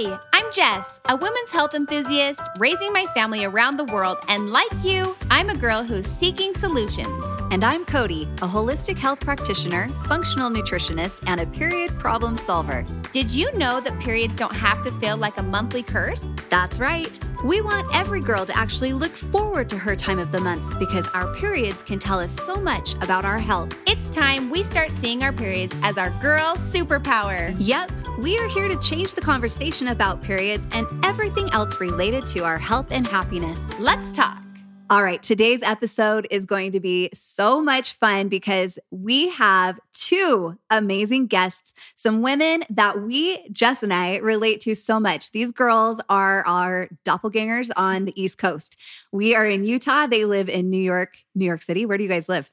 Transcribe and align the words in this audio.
Hi, 0.00 0.16
I'm 0.32 0.52
Jess, 0.52 1.00
a 1.08 1.16
women's 1.16 1.50
health 1.50 1.74
enthusiast 1.74 2.40
raising 2.58 2.92
my 2.92 3.04
family 3.14 3.44
around 3.44 3.78
the 3.78 3.84
world. 3.86 4.18
And 4.28 4.50
like 4.50 4.84
you, 4.84 5.16
I'm 5.28 5.50
a 5.50 5.56
girl 5.56 5.82
who's 5.82 6.06
seeking 6.06 6.54
solutions. 6.54 7.24
And 7.50 7.64
I'm 7.64 7.84
Cody, 7.84 8.28
a 8.40 8.46
holistic 8.46 8.96
health 8.96 9.18
practitioner, 9.18 9.88
functional 10.06 10.50
nutritionist, 10.50 11.24
and 11.26 11.40
a 11.40 11.46
period 11.46 11.98
problem 11.98 12.36
solver. 12.36 12.86
Did 13.10 13.30
you 13.30 13.50
know 13.56 13.80
that 13.80 13.98
periods 14.00 14.36
don't 14.36 14.54
have 14.54 14.82
to 14.82 14.92
feel 14.92 15.16
like 15.16 15.38
a 15.38 15.42
monthly 15.42 15.82
curse? 15.82 16.28
That's 16.50 16.78
right. 16.78 17.18
We 17.42 17.62
want 17.62 17.88
every 17.94 18.20
girl 18.20 18.44
to 18.44 18.54
actually 18.54 18.92
look 18.92 19.12
forward 19.12 19.70
to 19.70 19.78
her 19.78 19.96
time 19.96 20.18
of 20.18 20.30
the 20.30 20.40
month 20.40 20.78
because 20.78 21.08
our 21.14 21.34
periods 21.34 21.82
can 21.82 21.98
tell 21.98 22.20
us 22.20 22.32
so 22.32 22.56
much 22.56 22.94
about 22.96 23.24
our 23.24 23.38
health. 23.38 23.74
It's 23.86 24.10
time 24.10 24.50
we 24.50 24.62
start 24.62 24.90
seeing 24.90 25.22
our 25.22 25.32
periods 25.32 25.74
as 25.82 25.96
our 25.96 26.10
girl 26.20 26.54
superpower. 26.56 27.56
Yep, 27.58 27.90
we 28.18 28.36
are 28.38 28.48
here 28.48 28.68
to 28.68 28.78
change 28.80 29.14
the 29.14 29.22
conversation 29.22 29.88
about 29.88 30.20
periods 30.20 30.66
and 30.72 30.86
everything 31.02 31.48
else 31.50 31.80
related 31.80 32.26
to 32.26 32.44
our 32.44 32.58
health 32.58 32.88
and 32.90 33.06
happiness. 33.06 33.60
Let's 33.78 34.12
talk. 34.12 34.47
All 34.90 35.04
right, 35.04 35.22
today's 35.22 35.62
episode 35.62 36.26
is 36.30 36.46
going 36.46 36.72
to 36.72 36.80
be 36.80 37.10
so 37.12 37.60
much 37.60 37.92
fun 37.92 38.28
because 38.28 38.78
we 38.90 39.28
have 39.28 39.78
two 39.92 40.56
amazing 40.70 41.26
guests, 41.26 41.74
some 41.94 42.22
women 42.22 42.64
that 42.70 43.02
we, 43.02 43.46
Jess 43.52 43.82
and 43.82 43.92
I, 43.92 44.16
relate 44.16 44.62
to 44.62 44.74
so 44.74 44.98
much. 44.98 45.30
These 45.32 45.52
girls 45.52 46.00
are 46.08 46.42
our 46.46 46.88
doppelgangers 47.04 47.68
on 47.76 48.06
the 48.06 48.18
East 48.18 48.38
Coast. 48.38 48.78
We 49.12 49.34
are 49.34 49.44
in 49.44 49.66
Utah, 49.66 50.06
they 50.06 50.24
live 50.24 50.48
in 50.48 50.70
New 50.70 50.80
York, 50.80 51.18
New 51.34 51.44
York 51.44 51.60
City. 51.60 51.84
Where 51.84 51.98
do 51.98 52.04
you 52.04 52.08
guys 52.08 52.26
live? 52.26 52.50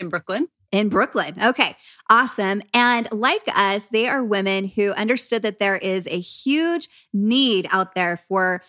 In 0.00 0.08
Brooklyn 0.08 0.48
in 0.72 0.88
Brooklyn. 0.88 1.36
Okay, 1.40 1.76
awesome. 2.08 2.62
And 2.72 3.06
like 3.12 3.42
us, 3.54 3.86
they 3.88 4.08
are 4.08 4.24
women 4.24 4.66
who 4.66 4.90
understood 4.92 5.42
that 5.42 5.60
there 5.60 5.76
is 5.76 6.06
a 6.06 6.18
huge 6.18 6.88
need 7.12 7.68
out 7.70 7.94
there 7.94 8.16
for 8.28 8.62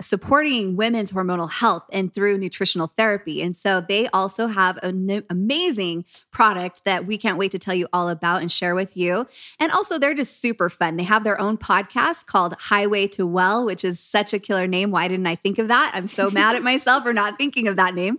supporting 0.00 0.76
women's 0.76 1.12
hormonal 1.12 1.50
health 1.50 1.84
and 1.92 2.12
through 2.12 2.38
nutritional 2.38 2.92
therapy. 2.96 3.42
And 3.42 3.56
so 3.56 3.80
they 3.80 4.08
also 4.08 4.46
have 4.46 4.78
an 4.82 5.22
amazing 5.30 6.04
product 6.32 6.84
that 6.84 7.06
we 7.06 7.18
can't 7.18 7.38
wait 7.38 7.52
to 7.52 7.58
tell 7.58 7.74
you 7.74 7.86
all 7.92 8.08
about 8.08 8.40
and 8.40 8.50
share 8.50 8.74
with 8.74 8.96
you. 8.96 9.26
And 9.58 9.70
also, 9.72 9.98
they're 9.98 10.14
just 10.14 10.40
super 10.40 10.68
fun. 10.68 10.96
They 10.96 11.04
have 11.04 11.24
their 11.24 11.40
own 11.40 11.58
podcast 11.58 12.26
called 12.26 12.54
Highway 12.58 13.06
to 13.08 13.26
Well, 13.26 13.64
which 13.64 13.84
is 13.84 14.00
such 14.00 14.32
a 14.32 14.38
killer 14.38 14.66
name. 14.66 14.90
Why 14.90 15.08
didn't 15.08 15.26
I 15.26 15.36
think 15.36 15.58
of 15.58 15.68
that? 15.68 15.92
I'm 15.94 16.06
so 16.06 16.30
mad 16.30 16.56
at 16.56 16.62
myself 16.64 17.02
for 17.04 17.12
not 17.12 17.38
thinking 17.38 17.68
of 17.68 17.76
that 17.76 17.94
name. 17.94 18.18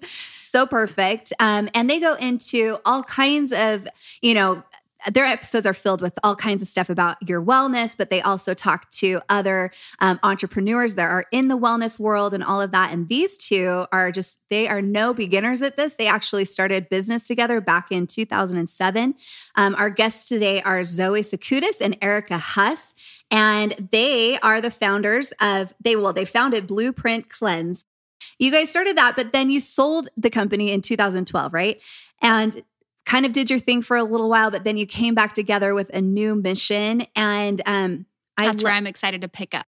So 0.50 0.66
perfect. 0.66 1.32
Um, 1.40 1.70
and 1.76 1.88
they 1.88 2.00
go 2.00 2.16
into 2.16 2.80
all 2.84 3.04
kinds 3.04 3.52
of, 3.52 3.88
you 4.24 4.34
know, 4.34 4.64
their 5.12 5.26
episodes 5.26 5.68
are 5.68 5.76
filled 5.76 6.02
with 6.02 6.18
all 6.24 6.36
kinds 6.36 6.64
of 6.64 6.68
stuff 6.68 6.90
about 6.90 7.18
your 7.30 7.40
wellness, 7.40 7.96
but 7.96 8.10
they 8.10 8.20
also 8.22 8.56
talk 8.56 8.90
to 8.90 9.22
other 9.30 9.72
um, 10.00 10.20
entrepreneurs 10.24 10.96
that 10.96 11.08
are 11.08 11.26
in 11.32 11.50
the 11.50 11.58
wellness 11.58 12.00
world 12.00 12.34
and 12.34 12.44
all 12.44 12.62
of 12.62 12.72
that. 12.72 12.92
And 12.92 13.08
these 13.08 13.38
two 13.38 13.86
are 13.92 14.12
just, 14.12 14.40
they 14.50 14.68
are 14.68 14.82
no 14.82 15.14
beginners 15.14 15.62
at 15.62 15.78
this. 15.78 15.96
They 15.96 16.08
actually 16.08 16.46
started 16.46 16.90
business 16.90 17.28
together 17.28 17.62
back 17.62 17.92
in 17.92 18.08
2007. 18.08 19.14
Um, 19.56 19.76
our 19.76 19.92
guests 19.92 20.28
today 20.28 20.64
are 20.64 20.84
Zoe 20.84 21.22
Sakoutis 21.22 21.80
and 21.80 21.96
Erica 22.02 22.40
Huss. 22.40 22.96
And 23.30 23.90
they 23.92 24.40
are 24.40 24.62
the 24.62 24.72
founders 24.72 25.32
of, 25.40 25.76
they, 25.80 25.96
well, 25.96 26.12
they 26.12 26.26
founded 26.26 26.66
Blueprint 26.66 27.30
Cleanse. 27.30 27.86
You 28.38 28.52
guys 28.52 28.70
started 28.70 28.98
that, 28.98 29.16
but 29.16 29.34
then 29.34 29.50
you 29.50 29.60
sold 29.60 30.10
the 30.18 30.30
company 30.30 30.72
in 30.72 30.82
2012, 30.82 31.54
right? 31.54 31.80
And 32.22 32.64
kind 33.06 33.26
of 33.26 33.32
did 33.32 33.50
your 33.50 33.60
thing 33.60 33.82
for 33.82 33.98
a 33.98 34.04
little 34.04 34.30
while, 34.30 34.52
but 34.52 34.64
then 34.64 34.78
you 34.78 34.86
came 34.86 35.16
back 35.16 35.34
together 35.34 35.74
with 35.74 35.90
a 35.94 36.02
new 36.02 36.36
mission. 36.36 37.06
And 37.16 37.62
um, 37.66 38.06
that's 38.38 38.64
I, 38.64 38.66
where 38.66 38.74
I'm 38.74 38.88
excited 38.88 39.22
to 39.22 39.28
pick 39.28 39.56
up. 39.56 39.66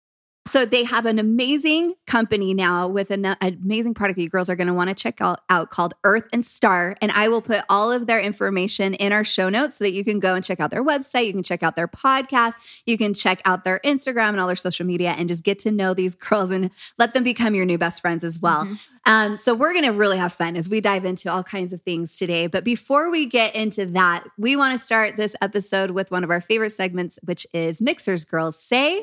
So 0.46 0.66
they 0.66 0.84
have 0.84 1.06
an 1.06 1.18
amazing 1.18 1.94
company 2.06 2.52
now 2.52 2.86
with 2.86 3.10
an, 3.10 3.34
amazing 3.40 3.94
product 3.94 4.16
that 4.16 4.22
you 4.22 4.28
girls 4.28 4.50
are 4.50 4.56
going 4.56 4.66
to 4.66 4.74
want 4.74 4.88
to 4.88 4.94
check 4.94 5.22
out, 5.22 5.40
out, 5.48 5.70
called 5.70 5.94
Earth 6.04 6.24
and 6.34 6.44
Star. 6.44 6.96
And 7.00 7.10
I 7.12 7.28
will 7.28 7.40
put 7.40 7.64
all 7.70 7.90
of 7.90 8.06
their 8.06 8.20
information 8.20 8.92
in 8.92 9.10
our 9.10 9.24
show 9.24 9.48
notes 9.48 9.76
so 9.76 9.84
that 9.84 9.94
you 9.94 10.04
can 10.04 10.20
go 10.20 10.34
and 10.34 10.44
check 10.44 10.60
out 10.60 10.70
their 10.70 10.84
website. 10.84 11.26
You 11.26 11.32
can 11.32 11.42
check 11.42 11.62
out 11.62 11.76
their 11.76 11.88
podcast. 11.88 12.54
You 12.84 12.98
can 12.98 13.14
check 13.14 13.40
out 13.46 13.64
their 13.64 13.80
Instagram 13.84 14.30
and 14.30 14.40
all 14.40 14.46
their 14.46 14.54
social 14.54 14.84
media 14.84 15.14
and 15.16 15.28
just 15.28 15.44
get 15.44 15.58
to 15.60 15.70
know 15.70 15.94
these 15.94 16.14
girls 16.14 16.50
and 16.50 16.70
let 16.98 17.14
them 17.14 17.24
become 17.24 17.54
your 17.54 17.64
new 17.64 17.78
best 17.78 18.02
friends 18.02 18.22
as 18.22 18.38
well. 18.38 18.64
Mm-hmm. 18.66 18.74
Um, 19.06 19.36
so 19.38 19.54
we're 19.54 19.72
going 19.72 19.84
to 19.84 19.92
really 19.92 20.18
have 20.18 20.32
fun 20.34 20.56
as 20.56 20.68
we 20.68 20.80
dive 20.80 21.06
into 21.06 21.30
all 21.30 21.42
kinds 21.42 21.72
of 21.72 21.82
things 21.82 22.18
today. 22.18 22.48
But 22.48 22.64
before 22.64 23.10
we 23.10 23.26
get 23.26 23.54
into 23.54 23.86
that, 23.86 24.24
we 24.38 24.56
want 24.56 24.78
to 24.78 24.84
start 24.84 25.16
this 25.16 25.34
episode 25.40 25.90
with 25.90 26.10
one 26.10 26.22
of 26.22 26.30
our 26.30 26.40
favorite 26.42 26.70
segments, 26.70 27.18
which 27.24 27.46
is 27.54 27.80
Mixhers 27.80 28.26
Girls 28.26 28.62
Say. 28.62 29.02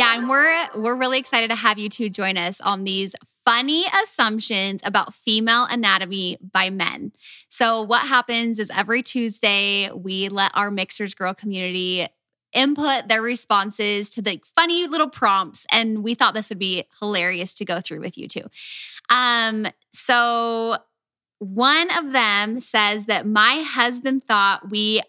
Yeah, 0.00 0.16
and 0.16 0.30
we're 0.30 0.68
we're 0.76 0.96
really 0.96 1.18
excited 1.18 1.50
to 1.50 1.56
have 1.56 1.78
you 1.78 1.90
two 1.90 2.08
join 2.08 2.38
us 2.38 2.58
on 2.62 2.84
these 2.84 3.14
funny 3.44 3.84
assumptions 4.02 4.80
about 4.82 5.12
female 5.12 5.66
anatomy 5.68 6.38
by 6.40 6.70
men. 6.70 7.12
So 7.50 7.82
what 7.82 8.06
happens 8.06 8.58
is 8.58 8.70
every 8.74 9.02
Tuesday 9.02 9.90
we 9.90 10.30
let 10.30 10.52
our 10.54 10.70
Mixhers 10.70 11.14
Girl 11.14 11.34
community 11.34 12.08
input 12.54 13.08
their 13.08 13.20
responses 13.20 14.08
to 14.10 14.22
the 14.22 14.40
funny 14.56 14.86
little 14.86 15.10
prompts 15.10 15.66
and 15.70 16.02
we 16.02 16.14
thought 16.14 16.32
this 16.32 16.48
would 16.48 16.58
be 16.58 16.84
hilarious 16.98 17.52
to 17.54 17.66
go 17.66 17.82
through 17.82 18.00
with 18.00 18.16
you 18.16 18.26
too. 18.26 18.48
Um 19.10 19.66
so 19.92 20.78
one 21.40 21.90
of 21.98 22.12
them 22.12 22.58
says 22.58 23.04
that 23.04 23.26
my 23.26 23.62
husband 23.66 24.24
thought 24.26 24.70
we 24.70 25.02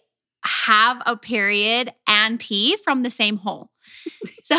have 0.44 1.02
a 1.06 1.16
period 1.16 1.94
and 2.08 2.42
pee 2.42 2.76
from 2.76 3.04
the 3.04 3.10
same 3.10 3.38
hole. 3.38 3.70
So 4.44 4.56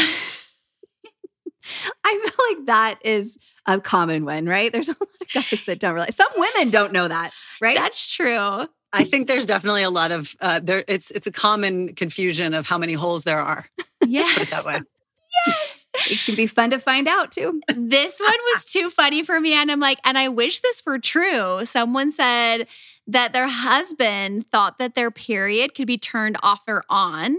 I 2.04 2.12
feel 2.22 2.56
like 2.56 2.66
that 2.66 2.98
is 3.04 3.38
a 3.66 3.81
common 3.81 4.25
one, 4.25 4.47
right? 4.47 4.72
There's 4.72 4.88
a 4.88 4.93
lot 5.00 5.09
of 5.20 5.32
guys 5.32 5.65
that 5.66 5.78
don't 5.78 5.94
realize. 5.94 6.16
Some 6.16 6.32
women 6.37 6.70
don't 6.70 6.93
know 6.93 7.09
that, 7.09 7.32
right? 7.60 7.76
That's 7.76 8.15
true. 8.15 8.66
I 8.94 9.04
think 9.04 9.26
there's 9.26 9.47
definitely 9.47 9.82
a 9.84 9.91
lot 9.91 10.12
of 10.12 10.37
uh, 10.41 10.60
there. 10.62 10.84
It's 10.87 11.10
it's 11.12 11.26
a 11.26 11.32
common 11.32 11.94
confusion 11.94 12.53
of 12.54 12.66
how 12.66 12.78
many 12.78 12.93
holes 12.93 13.25
there 13.25 13.41
are. 13.41 13.66
Yeah, 14.06 14.28
put 14.34 14.43
it 14.43 14.50
that 14.50 14.65
way. 14.65 14.81
yes, 15.47 15.87
it 16.10 16.19
can 16.26 16.34
be 16.34 16.47
fun 16.47 16.70
to 16.70 16.78
find 16.78 17.09
out 17.09 17.32
too. 17.32 17.60
This 17.69 18.20
one 18.20 18.38
was 18.53 18.64
too 18.64 18.91
funny 18.91 19.22
for 19.22 19.41
me, 19.41 19.54
and 19.54 19.70
I'm 19.70 19.81
like, 19.81 19.99
and 20.04 20.19
I 20.19 20.28
wish 20.28 20.60
this 20.60 20.82
were 20.84 20.99
true. 20.99 21.64
Someone 21.64 22.10
said 22.10 22.66
that 23.06 23.32
their 23.32 23.49
husband 23.49 24.47
thought 24.50 24.78
that 24.78 24.94
their 24.94 25.10
period 25.10 25.75
could 25.75 25.87
be 25.87 25.99
turned 25.99 26.37
off 26.43 26.62
or 26.69 26.84
on. 26.91 27.37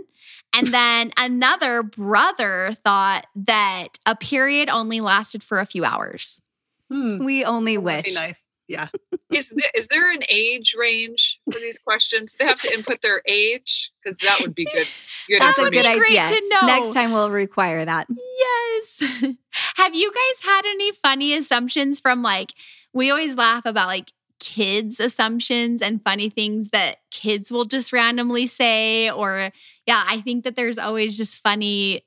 And 0.54 0.68
then 0.74 1.12
another 1.18 1.84
brother 1.84 2.72
thought 2.84 3.26
that 3.36 3.90
a 4.06 4.16
period 4.16 4.70
only 4.70 5.02
lasted 5.02 5.44
for 5.44 5.60
a 5.60 5.66
few 5.66 5.84
hours. 5.84 6.42
Hmm. 6.90 7.24
We 7.24 7.44
only 7.44 7.78
wish. 7.78 8.14
nice. 8.14 8.36
Yeah. 8.68 8.88
is, 9.32 9.50
th- 9.50 9.72
is 9.76 9.88
there 9.88 10.12
an 10.12 10.22
age 10.30 10.76
range 10.78 11.40
for 11.52 11.60
these 11.60 11.78
questions? 11.78 12.36
They 12.40 12.46
have 12.46 12.60
to 12.62 12.74
input 12.74 13.02
their 13.02 13.22
age 13.28 13.92
because 14.04 14.18
that 14.20 14.40
would 14.42 14.56
be 14.56 14.66
good. 14.66 14.88
good 15.28 15.42
That's 15.42 15.58
a 15.60 15.70
good 15.70 15.86
idea. 15.86 16.24
To 16.24 16.50
know. 16.50 16.68
Next 16.68 16.94
time 16.94 17.12
we'll 17.12 17.32
require 17.32 17.84
that. 17.84 18.08
Yes. 18.10 19.04
have 19.76 19.96
you 19.96 20.12
guys 20.12 20.44
had 20.44 20.62
any 20.66 20.92
funny 20.92 21.34
assumptions 21.36 22.00
from 22.00 22.22
like, 22.22 22.54
we 22.94 23.12
always 23.12 23.36
laugh 23.36 23.66
about 23.66 23.88
like 23.88 24.12
kids' 24.40 25.00
assumptions 25.00 25.82
and 25.82 26.04
funny 26.04 26.30
things 26.30 26.70
that 26.70 26.98
kids 27.12 27.52
will 27.52 27.66
just 27.66 27.94
randomly 27.94 28.46
say. 28.46 29.10
Or, 29.10 29.52
yeah, 29.86 30.04
I 30.08 30.22
think 30.22 30.44
that 30.46 30.56
there's 30.56 30.80
always 30.80 31.18
just 31.18 31.38
funny, 31.38 32.06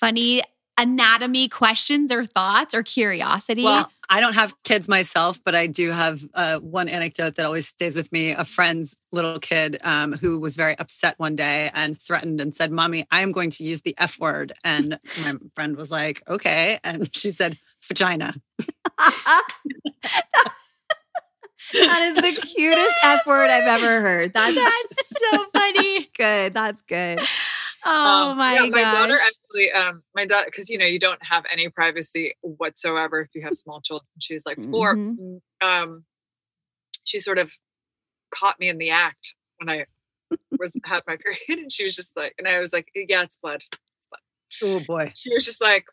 funny 0.00 0.42
anatomy 0.76 1.48
questions 1.48 2.10
or 2.10 2.24
thoughts 2.24 2.74
or 2.74 2.82
curiosity. 2.82 3.62
Well, 3.62 3.90
I 4.08 4.20
don't 4.20 4.34
have 4.34 4.54
kids 4.64 4.88
myself, 4.88 5.38
but 5.44 5.54
I 5.54 5.66
do 5.66 5.90
have 5.90 6.24
uh, 6.34 6.58
one 6.58 6.88
anecdote 6.88 7.36
that 7.36 7.46
always 7.46 7.68
stays 7.68 7.96
with 7.96 8.10
me. 8.12 8.32
A 8.32 8.44
friend's 8.44 8.96
little 9.12 9.38
kid 9.38 9.78
um, 9.82 10.12
who 10.12 10.40
was 10.40 10.56
very 10.56 10.76
upset 10.78 11.14
one 11.18 11.36
day 11.36 11.70
and 11.74 11.98
threatened 11.98 12.40
and 12.40 12.54
said, 12.54 12.70
Mommy, 12.70 13.06
I 13.10 13.20
am 13.20 13.32
going 13.32 13.50
to 13.50 13.64
use 13.64 13.82
the 13.82 13.94
F 13.98 14.18
word. 14.18 14.52
And 14.64 14.98
my 15.22 15.34
friend 15.54 15.76
was 15.76 15.90
like, 15.90 16.22
Okay. 16.28 16.80
And 16.82 17.14
she 17.14 17.30
said, 17.30 17.58
Vagina. 17.86 18.34
that 21.72 22.02
is 22.02 22.16
the 22.16 22.40
cutest 22.40 22.94
F 23.02 23.26
word 23.26 23.50
I've 23.50 23.66
ever 23.66 24.00
heard. 24.00 24.32
That's, 24.34 24.54
That's 24.54 25.18
so 25.18 25.44
funny. 25.52 26.10
good. 26.16 26.52
That's 26.52 26.82
good. 26.82 27.20
Oh 27.86 28.30
um, 28.30 28.38
my 28.38 28.54
yeah, 28.54 28.66
my 28.66 28.80
gosh. 28.80 28.94
daughter 28.94 29.18
actually, 29.20 29.72
um, 29.72 30.02
my 30.14 30.24
daughter, 30.24 30.46
because 30.46 30.70
you 30.70 30.78
know, 30.78 30.86
you 30.86 30.98
don't 30.98 31.22
have 31.22 31.44
any 31.52 31.68
privacy 31.68 32.34
whatsoever 32.40 33.20
if 33.20 33.28
you 33.34 33.42
have 33.42 33.56
small 33.56 33.80
children. 33.80 34.08
She's 34.18 34.44
like 34.46 34.58
4 34.58 34.96
mm-hmm. 34.96 35.36
Mm, 35.62 35.82
um, 35.82 36.04
she 37.04 37.18
sort 37.18 37.38
of 37.38 37.52
caught 38.34 38.58
me 38.58 38.68
in 38.68 38.78
the 38.78 38.90
act 38.90 39.34
when 39.58 39.68
I 39.68 39.84
was 40.58 40.74
had 40.84 41.02
my 41.06 41.16
period, 41.48 41.62
and 41.62 41.70
she 41.70 41.84
was 41.84 41.94
just 41.94 42.12
like, 42.16 42.34
and 42.38 42.48
I 42.48 42.58
was 42.58 42.72
like, 42.72 42.88
yeah, 42.94 43.22
it's 43.22 43.36
blood. 43.36 43.62
It's 43.62 44.08
blood. 44.08 44.80
Oh 44.80 44.84
boy. 44.86 45.12
She 45.14 45.32
was 45.34 45.44
just 45.44 45.60
like, 45.60 45.84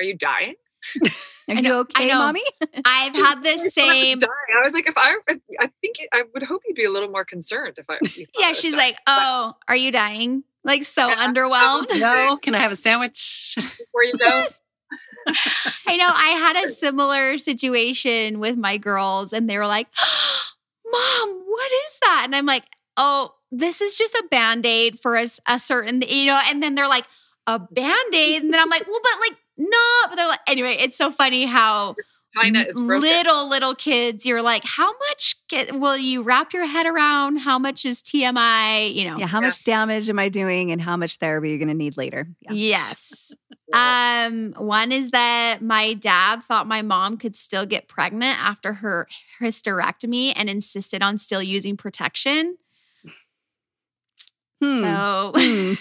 "Are 0.00 0.04
you 0.04 0.16
dying?" 0.16 0.54
Are 1.48 1.54
you 1.54 1.74
okay, 1.74 2.08
mommy? 2.08 2.44
I've 2.84 3.16
had 3.16 3.42
this 3.42 3.72
same. 3.72 4.18
I 4.22 4.62
was 4.62 4.74
like, 4.74 4.86
if 4.86 4.98
I, 4.98 5.16
I 5.58 5.70
think 5.80 5.96
I 6.12 6.24
would 6.34 6.42
hope 6.42 6.62
you'd 6.66 6.76
be 6.76 6.84
a 6.84 6.90
little 6.90 7.08
more 7.08 7.24
concerned 7.24 7.74
if 7.78 7.86
I. 7.88 7.98
yeah, 8.38 8.52
she's 8.52 8.74
like, 8.74 8.96
"Oh, 9.06 9.54
are 9.66 9.76
you 9.76 9.90
dying?" 9.90 10.44
Like 10.64 10.84
so 10.84 11.08
underwhelmed. 11.08 11.98
No, 11.98 12.36
can 12.36 12.54
I 12.54 12.58
have 12.58 12.72
a 12.72 12.76
sandwich? 12.76 13.54
Before 13.56 14.04
you 14.04 14.12
go. 14.18 14.46
I 15.86 15.96
know 15.96 16.08
I 16.08 16.30
had 16.38 16.64
a 16.64 16.70
similar 16.70 17.38
situation 17.38 18.40
with 18.40 18.56
my 18.56 18.78
girls, 18.78 19.32
and 19.32 19.48
they 19.48 19.58
were 19.58 19.66
like, 19.66 19.88
Mom, 20.90 21.42
what 21.46 21.70
is 21.86 21.98
that? 22.02 22.22
And 22.24 22.36
I'm 22.36 22.46
like, 22.46 22.64
Oh, 22.96 23.34
this 23.50 23.80
is 23.80 23.96
just 23.96 24.14
a 24.14 24.24
band 24.30 24.66
aid 24.66 24.98
for 24.98 25.16
a, 25.16 25.26
a, 25.46 25.60
certain, 25.60 26.02
you 26.06 26.26
know, 26.26 26.40
and 26.46 26.62
then 26.62 26.74
they're 26.74 26.88
like, 26.88 27.06
A 27.46 27.58
band 27.58 28.14
aid. 28.14 28.42
And 28.42 28.52
then 28.52 28.60
I'm 28.60 28.70
like, 28.70 28.86
Well, 28.86 29.00
but 29.02 29.30
like, 29.30 29.38
no. 29.58 29.78
But 30.08 30.16
they're 30.16 30.28
like, 30.28 30.40
anyway, 30.46 30.76
it's 30.80 30.96
so 30.96 31.10
funny 31.10 31.44
how 31.44 31.96
China 32.40 32.60
is 32.60 32.76
broken. 32.76 33.00
little 33.00 33.48
little 33.48 33.74
kids 33.74 34.24
you're 34.26 34.42
like 34.42 34.62
how 34.62 34.92
much 35.08 35.34
get, 35.48 35.78
will 35.80 35.96
you 35.96 36.22
wrap 36.22 36.52
your 36.52 36.66
head 36.66 36.84
around 36.86 37.38
how 37.38 37.58
much 37.58 37.86
is 37.86 38.02
tmi 38.02 38.94
you 38.94 39.04
know 39.06 39.16
Yeah, 39.16 39.26
how 39.26 39.40
Yeah. 39.40 39.46
much 39.48 39.64
damage 39.64 40.10
am 40.10 40.18
I 40.18 40.28
doing 40.28 40.70
and 40.70 40.80
how 40.80 40.96
much 40.98 41.16
therapy 41.16 41.48
you're 41.48 41.58
going 41.58 41.68
to 41.68 41.74
need 41.74 41.96
later? 41.96 42.28
Yeah. 42.42 42.52
yes 42.52 43.34
um 43.72 44.52
one 44.58 44.92
is 44.92 45.10
that 45.10 45.60
my 45.62 45.94
dad 45.94 46.42
thought 46.44 46.66
my 46.66 46.82
mom 46.82 47.16
could 47.16 47.34
still 47.34 47.64
get 47.64 47.88
pregnant 47.88 48.38
after 48.38 48.74
her 48.74 49.08
hysterectomy 49.40 50.34
and 50.36 50.50
insisted 50.50 51.02
on 51.02 51.16
still 51.18 51.42
using 51.42 51.76
protection 51.78 52.56
Hmm. 54.62 54.78
so 54.78 55.32
Hmm. 55.34 55.74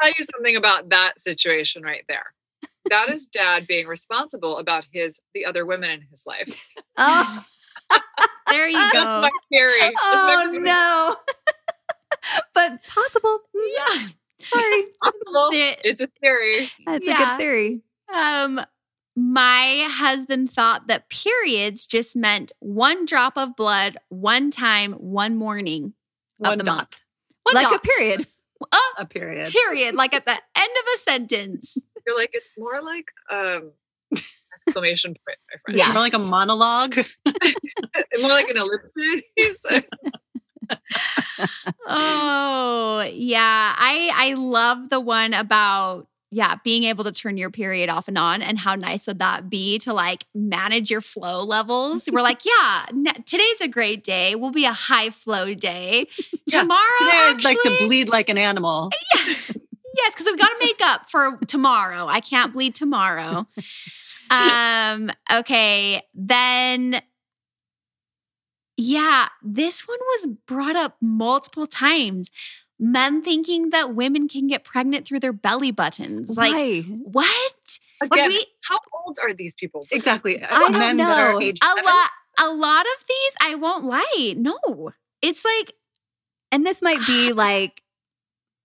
tell 0.00 0.08
you 0.18 0.24
something 0.34 0.56
about 0.56 0.90
that 0.90 1.18
situation 1.20 1.82
right 1.82 2.04
there. 2.08 2.34
That 2.90 3.08
is 3.10 3.26
dad 3.28 3.66
being 3.66 3.86
responsible 3.86 4.58
about 4.58 4.86
his 4.92 5.18
the 5.34 5.44
other 5.46 5.64
women 5.66 5.90
in 5.90 6.00
his 6.10 6.22
life. 6.26 6.70
Oh, 6.96 7.44
there 8.50 8.68
you 8.68 8.76
That's 8.78 8.92
go 8.92 9.20
my 9.22 9.30
theory. 9.50 9.80
That's 9.80 9.94
my 9.94 10.44
oh 10.46 10.50
theory. 10.50 10.62
no. 10.64 11.16
but 12.54 12.80
possible. 12.86 13.38
yeah 13.54 14.06
Sorry. 14.40 14.82
Possible. 15.02 15.50
The- 15.50 15.76
It's 15.88 16.00
a 16.02 16.08
theory. 16.20 16.70
That's 16.86 17.06
a 17.06 17.14
good 17.14 17.38
theory. 17.38 17.80
Um, 18.12 18.60
my 19.16 19.86
husband 19.90 20.50
thought 20.52 20.88
that 20.88 21.08
periods 21.08 21.86
just 21.86 22.14
meant 22.16 22.52
one 22.58 23.06
drop 23.06 23.34
of 23.36 23.56
blood, 23.56 23.96
one 24.10 24.50
time, 24.50 24.92
one 24.94 25.36
morning 25.36 25.94
of 26.40 26.48
One 26.48 26.58
the 26.58 26.64
dot. 26.64 26.76
month. 26.76 26.96
One 27.44 27.54
like 27.54 27.74
a 27.74 27.78
period. 27.78 28.26
Oh, 28.72 28.94
A 28.98 29.06
period. 29.06 29.50
period. 29.52 29.94
Like 29.94 30.14
at 30.14 30.26
the 30.26 30.32
end 30.32 30.40
of 30.78 30.84
a 30.94 30.98
sentence. 30.98 31.78
You're 32.06 32.16
like 32.16 32.30
it's 32.32 32.54
more 32.58 32.82
like 32.82 33.06
um 33.30 33.72
exclamation 34.66 35.10
point, 35.10 35.38
my 35.50 35.58
friend. 35.64 35.78
Yeah. 35.78 35.92
More 35.92 36.02
like 36.02 36.14
a 36.14 36.18
monologue. 36.18 36.96
more 38.20 38.30
like 38.30 38.48
an 38.48 38.56
ellipsis. 38.56 39.60
Oh, 41.86 43.06
yeah. 43.12 43.74
I 43.76 44.10
I 44.14 44.34
love 44.34 44.88
the 44.88 45.00
one 45.00 45.34
about 45.34 46.08
yeah, 46.30 46.56
being 46.64 46.84
able 46.84 47.04
to 47.04 47.12
turn 47.12 47.36
your 47.36 47.50
period 47.50 47.88
off 47.90 48.08
and 48.08 48.18
on 48.18 48.42
and 48.42 48.58
how 48.58 48.74
nice 48.74 49.06
would 49.06 49.20
that 49.20 49.48
be 49.48 49.78
to 49.80 49.92
like 49.92 50.24
manage 50.34 50.90
your 50.90 51.00
flow 51.00 51.44
levels? 51.44 52.08
We're 52.10 52.22
like, 52.22 52.44
yeah, 52.44 52.86
n- 52.88 53.22
today's 53.24 53.60
a 53.60 53.68
great 53.68 54.02
day. 54.02 54.34
Will 54.34 54.50
be 54.50 54.64
a 54.64 54.72
high 54.72 55.10
flow 55.10 55.54
day. 55.54 56.08
Yeah, 56.46 56.62
Tomorrow 56.62 56.80
Today 56.98 57.10
I'd 57.12 57.44
like 57.44 57.60
to 57.62 57.76
bleed 57.86 58.08
like 58.08 58.28
an 58.30 58.38
animal. 58.38 58.90
Yes, 60.04 60.14
because 60.14 60.26
we've 60.26 60.38
got 60.38 60.48
to 60.48 60.56
make 60.60 60.80
up 60.82 61.10
for 61.10 61.38
tomorrow. 61.46 62.06
I 62.06 62.20
can't 62.20 62.52
bleed 62.52 62.74
tomorrow. 62.74 63.46
um, 64.30 65.10
okay, 65.32 66.02
then 66.14 67.00
yeah, 68.76 69.28
this 69.42 69.86
one 69.86 69.98
was 70.00 70.26
brought 70.46 70.76
up 70.76 70.96
multiple 71.00 71.66
times. 71.66 72.30
Men 72.78 73.22
thinking 73.22 73.70
that 73.70 73.94
women 73.94 74.26
can 74.28 74.48
get 74.48 74.64
pregnant 74.64 75.06
through 75.06 75.20
their 75.20 75.32
belly 75.32 75.70
buttons. 75.70 76.36
Like, 76.36 76.52
Why? 76.52 76.80
what? 76.82 77.78
Again, 78.02 78.28
we- 78.30 78.46
how 78.68 78.78
old 79.06 79.16
are 79.22 79.32
these 79.32 79.54
people? 79.54 79.86
Exactly. 79.92 80.42
I 80.42 80.50
don't 80.58 80.72
Men 80.72 80.96
that 80.96 81.18
are 81.18 81.32
know. 81.34 81.40
age 81.40 81.58
A 81.62 81.66
seven. 81.66 81.84
lot 81.84 82.10
a 82.42 82.48
lot 82.52 82.80
of 82.84 83.06
these, 83.08 83.34
I 83.40 83.54
won't 83.54 83.84
lie. 83.84 84.34
No. 84.36 84.90
It's 85.22 85.44
like, 85.44 85.72
And 86.50 86.66
this 86.66 86.82
might 86.82 87.06
be 87.06 87.32
like 87.46 87.80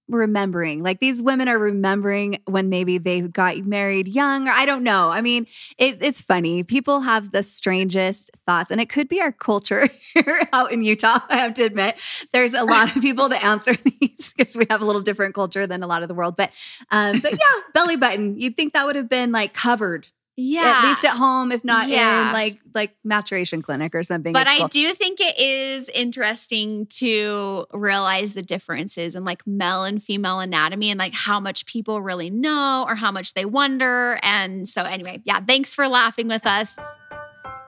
remembering. 0.10 0.84
Like 0.84 1.00
these 1.00 1.22
women 1.22 1.48
are 1.48 1.58
remembering 1.58 2.40
when 2.46 2.70
maybe 2.70 2.98
they 2.98 3.22
got 3.22 3.58
married 3.60 4.08
young, 4.08 4.48
or 4.48 4.52
I 4.52 4.66
don't 4.66 4.84
know. 4.84 5.10
I 5.10 5.22
mean, 5.22 5.48
it, 5.78 6.02
it's 6.02 6.22
funny. 6.22 6.64
People 6.64 7.02
have 7.02 7.32
the 7.32 7.44
strangest 7.44 8.32
thoughts, 8.46 8.72
and 8.72 8.82
it 8.82 8.90
could 8.90 9.08
be 9.08 9.22
our 9.22 9.32
culture 9.32 9.88
here 10.14 10.42
out 10.52 10.72
in 10.72 10.82
Utah. 10.82 11.20
I 11.30 11.38
have 11.38 11.54
to 11.56 11.64
admit, 11.64 11.98
there's 12.34 12.54
a 12.54 12.64
lot 12.64 12.96
of 12.96 13.02
people 13.02 13.30
that 13.30 13.44
answer 13.44 13.76
these 14.00 14.34
because 14.36 14.56
we 14.56 14.66
have 14.70 14.82
a 14.82 14.86
little 14.86 15.02
different 15.02 15.36
culture 15.36 15.68
than 15.68 15.84
a 15.84 15.88
lot 15.88 16.02
of 16.02 16.08
the 16.08 16.16
world. 16.16 16.36
But, 16.36 16.52
um, 16.92 17.20
but 17.20 17.32
yeah, 17.32 17.62
belly 17.74 17.96
button. 17.96 18.38
You'd 18.40 18.58
think 18.58 18.74
that 18.74 18.86
would 18.86 18.96
have 18.96 19.10
been 19.10 19.32
like 19.32 19.54
covered 19.54 20.08
yeah. 20.40 20.82
at 20.84 20.90
least 20.90 21.06
at 21.06 21.18
home, 21.18 21.52
if 21.52 21.64
not 21.64 21.90
Yeah. 21.90 22.28
in 22.28 22.34
like 22.34 22.60
like 22.74 22.96
maturation 23.04 23.62
clinic 23.62 23.94
or 23.94 24.04
something. 24.04 24.32
But 24.32 24.48
at 24.48 24.62
I 24.62 24.68
do 24.68 24.94
think 24.94 25.20
it 25.20 25.40
is 25.40 25.90
interesting 25.90 26.86
to 26.98 27.66
realize 27.74 28.34
the 28.34 28.42
differences 28.42 29.16
in 29.16 29.26
like 29.26 29.46
male 29.46 29.84
and 29.84 30.02
female 30.02 30.40
anatomy 30.40 30.90
and 30.92 30.98
like 30.98 31.14
how 31.14 31.40
much 31.40 31.66
people 31.66 32.02
really 32.02 32.30
know 32.30 32.86
or 32.88 32.96
how 32.96 33.12
much 33.12 33.34
they 33.34 33.46
wonder. 33.46 34.20
And 34.24 34.68
so, 34.68 34.84
anyway, 34.84 35.22
yeah, 35.26 35.40
thanks 35.40 35.76
for 35.76 35.88
laughing 35.88 36.28
with 36.28 36.46
us. 36.46 36.78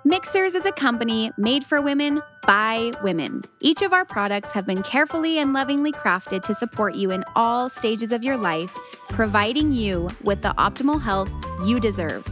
Mixhers 0.04 0.56
is 0.56 0.66
a 0.66 0.72
company 0.72 1.32
made 1.38 1.64
for 1.64 1.80
women 1.80 2.24
by 2.48 2.92
women. 3.04 3.44
Each 3.60 3.84
of 3.84 3.94
our 3.94 4.04
products 4.04 4.52
have 4.52 4.66
been 4.66 4.82
carefully 4.82 5.38
and 5.38 5.54
lovingly 5.54 5.92
crafted 5.92 6.42
to 6.44 6.56
support 6.56 6.96
you 6.96 7.12
in 7.12 7.24
all 7.36 7.70
stages 7.70 8.12
of 8.12 8.24
your 8.24 8.36
life, 8.36 8.76
providing 9.10 9.72
you 9.74 10.10
with 10.24 10.42
the 10.42 10.56
optimal 10.58 11.00
health 11.00 11.32
you 11.68 11.80
deserve. 11.80 12.26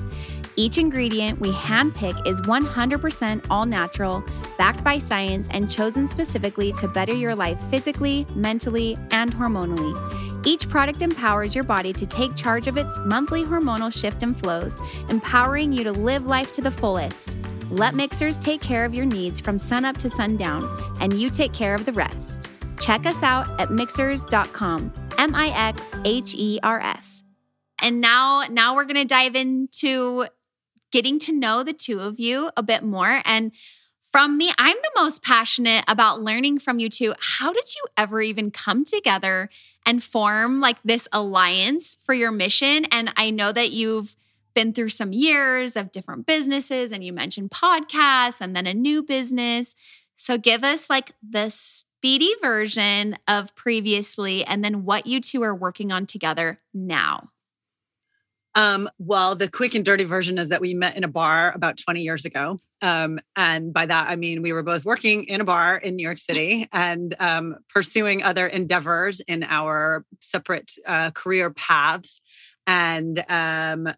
Each 0.60 0.78
ingredient 0.78 1.40
we 1.40 1.54
handpick 1.54 2.28
is 2.28 2.42
100% 2.42 3.46
all 3.50 3.66
natural, 3.66 4.22
backed 4.58 4.84
by 4.84 5.00
science, 5.00 5.48
and 5.52 5.70
chosen 5.70 6.06
specifically 6.06 6.74
to 6.74 6.88
better 6.90 7.14
your 7.14 7.34
life 7.34 7.58
physically, 7.70 8.26
mentally, 8.36 8.98
and 9.12 9.34
hormonally. 9.34 9.96
Each 10.46 10.68
product 10.68 11.02
empowers 11.02 11.56
your 11.56 11.64
body 11.64 11.94
to 11.94 12.06
take 12.06 12.36
charge 12.36 12.68
of 12.68 12.76
its 12.76 13.00
monthly 13.06 13.46
hormonal 13.46 13.90
shift 13.90 14.22
and 14.22 14.38
flows, 14.38 14.78
empowering 15.10 15.72
you 15.72 15.86
to 15.86 15.94
live 15.94 16.26
life 16.26 16.52
to 16.52 16.62
the 16.62 16.72
fullest. 16.72 17.38
Let 17.70 17.94
Mixhers 17.94 18.38
take 18.38 18.60
care 18.60 18.84
of 18.84 18.94
your 18.94 19.06
needs 19.06 19.40
from 19.40 19.58
sunup 19.58 19.96
to 20.00 20.10
sundown, 20.10 20.68
and 21.00 21.14
you 21.14 21.30
take 21.30 21.54
care 21.54 21.74
of 21.74 21.86
the 21.86 21.94
rest. 21.94 22.52
Check 22.82 23.06
us 23.06 23.24
out 23.24 23.48
at 23.62 23.70
mixhers.com. 23.70 24.92
M 25.20 25.36
I 25.36 25.52
X 25.70 25.96
H 26.04 26.36
E 26.36 26.60
R 26.64 26.82
S. 26.82 27.24
And 27.82 28.02
now 28.02 28.44
now 28.50 28.76
we're 28.76 28.84
going 28.84 28.96
to 28.96 29.06
dive 29.06 29.38
into 29.38 30.26
getting 30.92 31.20
to 31.20 31.32
know 31.32 31.64
the 31.64 31.74
two 31.74 32.00
of 32.00 32.20
you 32.20 32.52
a 32.58 32.64
bit 32.64 32.84
more 32.84 33.22
and 33.26 33.52
from 34.12 34.38
me, 34.38 34.52
I'm 34.58 34.78
the 34.82 35.02
most 35.02 35.22
passionate 35.22 35.86
about 35.88 36.22
learning 36.22 36.60
from 36.60 36.80
you 36.80 36.90
two. 36.90 37.14
How 37.20 37.54
did 37.54 37.76
you 37.76 37.84
ever 37.96 38.22
even 38.22 38.50
come 38.50 38.84
together 38.84 39.50
and 39.86 40.04
form 40.04 40.62
like 40.62 40.82
this 40.84 41.08
alliance 41.12 41.96
for 42.04 42.14
your 42.14 42.32
mission? 42.32 42.86
And 42.86 43.14
I 43.18 43.30
know 43.30 43.52
that 43.52 43.72
you've 43.72 44.16
been 44.56 44.74
through 44.74 44.90
some 44.90 45.14
years 45.14 45.76
of 45.76 45.92
different 45.92 46.26
businesses 46.26 46.92
and 46.92 47.04
you 47.04 47.14
mentioned 47.14 47.52
podcasts 47.52 48.42
and 48.42 48.56
then 48.56 48.66
a 48.66 48.74
new 48.74 49.04
business. 49.04 49.76
So 50.16 50.38
give 50.38 50.64
us 50.64 50.90
like 50.90 51.12
the 51.28 51.50
speedy 51.50 52.34
version 52.42 53.16
of 53.28 53.56
previously 53.56 54.44
and 54.44 54.66
then 54.66 54.86
what 54.86 55.06
you 55.06 55.22
two 55.22 55.44
are 55.44 55.56
working 55.56 55.92
on 55.92 56.08
together 56.08 56.60
now. 56.74 57.30
Um, 58.56 58.90
well, 58.98 59.36
the 59.36 59.50
quick 59.50 59.76
and 59.76 59.86
dirty 59.86 60.04
version 60.04 60.38
is 60.38 60.50
that 60.50 60.62
we 60.62 60.74
met 60.74 60.96
in 60.96 61.04
a 61.04 61.08
bar 61.08 61.54
about 61.54 61.78
20 61.78 62.02
years 62.02 62.26
ago. 62.26 62.60
Um, 62.82 63.20
and 63.36 63.74
by 63.74 63.86
that, 63.86 64.10
I 64.10 64.16
mean 64.16 64.42
we 64.42 64.54
were 64.54 64.64
both 64.64 64.86
working 64.86 65.26
in 65.26 65.42
a 65.42 65.44
bar 65.44 65.78
in 65.78 65.96
New 65.96 66.04
York 66.04 66.18
City 66.18 66.68
and 66.72 67.16
um, 67.20 67.58
pursuing 67.74 68.24
other 68.24 68.48
endeavors 68.48 69.20
in 69.22 69.44
our 69.44 70.06
separate 70.22 70.72
uh, 70.88 71.12
career 71.12 71.52
paths. 71.52 72.22
And 72.66 73.24
um, 73.30 73.94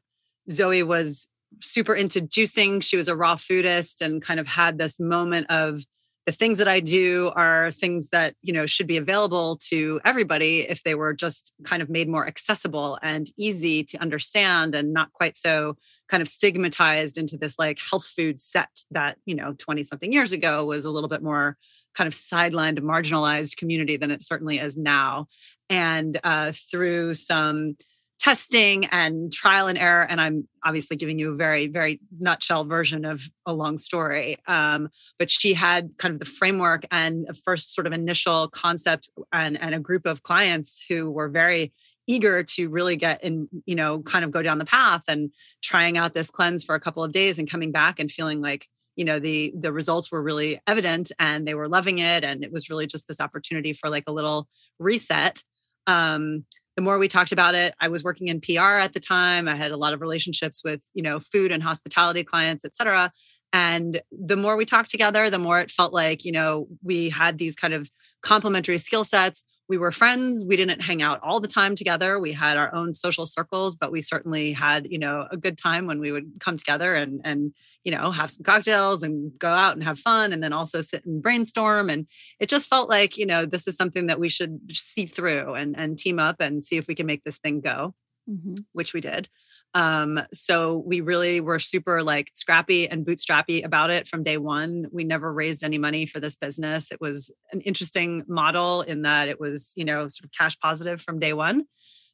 Zoe 0.50 0.84
was 0.84 1.28
super 1.62 1.94
into 1.94 2.22
juicing. 2.22 2.82
She 2.82 2.98
was 2.98 3.08
a 3.08 3.16
raw 3.16 3.36
foodist 3.36 4.02
and 4.02 4.22
kind 4.22 4.40
of 4.40 4.48
had 4.48 4.78
this 4.78 5.00
moment 5.00 5.48
of 5.50 5.84
the 6.26 6.32
things 6.32 6.60
that 6.60 6.68
I 6.68 6.80
do 6.80 7.32
are 7.36 7.72
things 7.72 8.10
that, 8.10 8.36
you 8.42 8.54
know, 8.54 8.68
should 8.68 8.86
be 8.86 8.98
available 8.98 9.58
to 9.70 10.00
everybody 10.06 10.62
if 10.62 10.84
they 10.84 10.94
were 10.94 11.14
just 11.14 11.52
kind 11.64 11.82
of 11.82 11.90
made 11.90 12.08
more 12.08 12.28
accessible 12.28 13.00
and 13.02 13.28
easy 13.38 13.84
to 13.86 13.98
understand 13.98 14.76
and 14.76 14.94
not 14.94 15.12
quite 15.14 15.36
so 15.36 15.78
kind 16.10 16.22
of 16.22 16.28
stigmatized 16.28 17.18
into 17.18 17.38
this 17.38 17.58
like 17.58 17.80
health 17.80 18.06
food 18.06 18.40
set 18.40 18.70
that, 18.92 19.18
you 19.26 19.34
know, 19.34 19.56
20 19.58 19.84
something 19.84 20.14
years 20.14 20.32
ago 20.32 20.66
was 20.66 20.86
a 20.86 20.92
little 20.92 21.10
bit 21.10 21.24
more 21.24 21.58
kind 21.96 22.08
of 22.08 22.14
sidelined, 22.14 22.80
marginalized 22.80 23.58
community 23.58 23.98
than 23.98 24.12
it 24.12 24.24
certainly 24.24 24.60
is 24.60 24.78
now. 24.78 25.28
And 25.70 26.20
uh, 26.24 26.52
through 26.70 27.16
some 27.16 27.78
testing 28.22 28.86
and 28.86 29.34
trial 29.34 29.66
and 29.66 29.80
error. 29.80 30.04
And 30.04 30.22
I'm 30.22 30.48
obviously 30.64 30.96
giving 30.96 31.18
you 31.18 31.32
a 31.32 31.36
very, 31.36 31.66
very 31.66 32.00
nutshell 32.20 32.66
version 32.66 33.04
of 33.04 33.24
a 33.48 33.54
long 33.54 33.80
story. 33.80 34.38
Um, 34.48 34.90
but 35.18 35.32
she 35.32 35.56
had 35.56 35.90
kind 35.98 36.14
of 36.14 36.20
the 36.20 36.26
framework 36.26 36.86
and 36.92 37.26
a 37.28 37.34
first 37.34 37.74
sort 37.74 37.88
of 37.88 37.94
initial 37.94 38.48
concept 38.48 39.10
and, 39.34 39.60
and 39.60 39.74
a 39.74 39.80
group 39.80 40.06
of 40.06 40.22
clients 40.22 40.86
who 40.88 41.10
were 41.10 41.30
very 41.30 41.74
eager 42.06 42.44
to 42.44 42.70
really 42.70 42.96
get 42.96 43.24
in, 43.24 43.50
you 43.66 43.74
know, 43.74 44.04
kind 44.04 44.24
of 44.24 44.30
go 44.30 44.44
down 44.44 44.60
the 44.60 44.66
path 44.66 45.02
and 45.08 45.32
trying 45.64 45.98
out 45.98 46.14
this 46.14 46.30
cleanse 46.30 46.64
for 46.64 46.76
a 46.76 46.80
couple 46.80 47.04
of 47.04 47.12
days 47.12 47.40
and 47.40 47.50
coming 47.50 47.72
back 47.72 48.00
and 48.00 48.12
feeling 48.12 48.40
like, 48.40 48.68
you 48.98 49.06
know 49.06 49.20
the 49.20 49.54
the 49.58 49.72
results 49.72 50.12
were 50.12 50.22
really 50.22 50.60
evident 50.68 51.14
and 51.18 51.48
they 51.48 51.54
were 51.54 51.70
loving 51.70 52.00
it 52.00 52.26
and 52.26 52.44
it 52.44 52.52
was 52.52 52.70
really 52.70 52.86
just 52.86 53.08
this 53.08 53.22
opportunity 53.22 53.72
for 53.72 53.90
like 53.90 54.04
a 54.06 54.12
little 54.12 54.50
reset 54.80 55.42
um 55.88 56.44
the 56.76 56.82
more 56.82 56.98
we 56.98 57.08
talked 57.08 57.32
about 57.32 57.56
it 57.56 57.74
i 57.80 57.88
was 57.88 58.04
working 58.04 58.28
in 58.28 58.42
pr 58.42 58.60
at 58.60 58.94
the 58.94 59.00
time. 59.00 59.48
I 59.48 59.56
had 59.56 59.72
a 59.72 59.78
lot 59.78 59.94
of 59.94 60.02
relationships 60.02 60.62
with 60.64 60.86
you 60.94 61.04
know 61.04 61.20
food 61.20 61.52
and 61.52 61.64
hospitality 61.64 62.24
clients 62.24 62.66
et 62.66 62.76
cetera. 62.76 63.12
And 63.54 64.02
the 64.12 64.38
more 64.38 64.56
we 64.56 64.66
talked 64.66 64.90
together 64.90 65.30
the 65.30 65.40
more 65.40 65.60
it 65.60 65.72
felt 65.72 65.94
like 65.94 66.24
you 66.26 66.32
know 66.32 66.68
we 66.84 67.10
had 67.10 67.38
these 67.38 67.56
kind 67.56 67.74
of 67.74 67.90
complementary 68.22 68.78
skill 68.78 69.04
sets 69.04 69.44
we 69.72 69.78
were 69.78 69.94
friends. 69.94 70.44
We 70.46 70.58
didn't 70.58 70.82
hang 70.82 71.02
out 71.02 71.22
all 71.24 71.40
the 71.40 71.48
time 71.48 71.78
together. 71.78 72.20
We 72.20 72.34
had 72.34 72.58
our 72.58 72.76
own 72.76 72.94
social 72.94 73.26
circles 73.26 73.74
but 73.74 73.90
we 73.90 74.02
certainly 74.02 74.52
had 74.52 74.86
you 74.92 75.00
know 75.00 75.28
a 75.32 75.38
good 75.38 75.58
time 75.58 75.88
when 75.88 76.02
we 76.02 76.12
would 76.12 76.30
come 76.42 76.58
together 76.58 76.94
and 76.94 77.22
and 77.24 77.54
you 77.86 77.92
know 77.94 78.12
have 78.12 78.32
some 78.32 78.44
cocktails 78.44 79.02
and 79.02 79.32
go 79.40 79.50
out 79.50 79.76
and 79.76 79.84
have 79.86 79.98
fun 79.98 80.34
and 80.34 80.44
then 80.44 80.52
also 80.52 80.82
sit 80.82 81.06
and 81.06 81.24
brainstorm. 81.24 81.90
And 81.90 82.06
it 82.42 82.50
just 82.50 82.68
felt 82.68 82.90
like 82.90 83.18
you 83.18 83.26
know 83.26 83.46
this 83.46 83.66
is 83.66 83.78
something 83.78 84.08
that 84.08 84.20
we 84.20 84.28
should 84.28 84.60
see 84.74 85.06
through 85.06 85.54
and 85.54 85.74
and 85.80 85.98
team 85.98 86.20
up 86.20 86.42
and 86.42 86.66
see 86.66 86.76
if 86.76 86.88
we 86.88 86.96
can 86.96 87.06
make 87.06 87.24
this 87.24 87.38
thing 87.38 87.62
go 87.62 87.96
mm-hmm. 88.30 88.56
which 88.74 88.94
we 88.94 89.02
did 89.02 89.30
um, 89.74 90.20
so 90.34 90.84
we 90.86 91.02
really 91.02 91.40
were 91.40 91.60
super 91.60 92.04
like 92.04 92.32
scrappy 92.34 92.90
and 92.90 93.06
bootstrappy 93.06 93.64
about 93.64 93.90
it 93.90 94.08
from 94.08 94.24
day 94.24 94.38
one. 94.38 94.88
We 94.92 95.04
never 95.04 95.32
raised 95.34 95.64
any 95.64 95.78
money 95.78 96.06
for 96.06 96.20
this 96.20 96.36
business. 96.36 96.92
It 96.92 97.00
was 97.00 97.32
an 97.52 97.62
interesting 97.62 98.24
model 98.28 98.82
in 98.82 99.04
that 99.04 99.30
it 99.30 99.40
was, 99.40 99.72
you 99.76 99.86
know, 99.86 100.08
sort 100.08 100.26
of 100.26 100.32
cash 100.38 100.60
positive 100.60 101.02
from 101.02 101.20
day 101.20 101.34
one. 101.34 101.66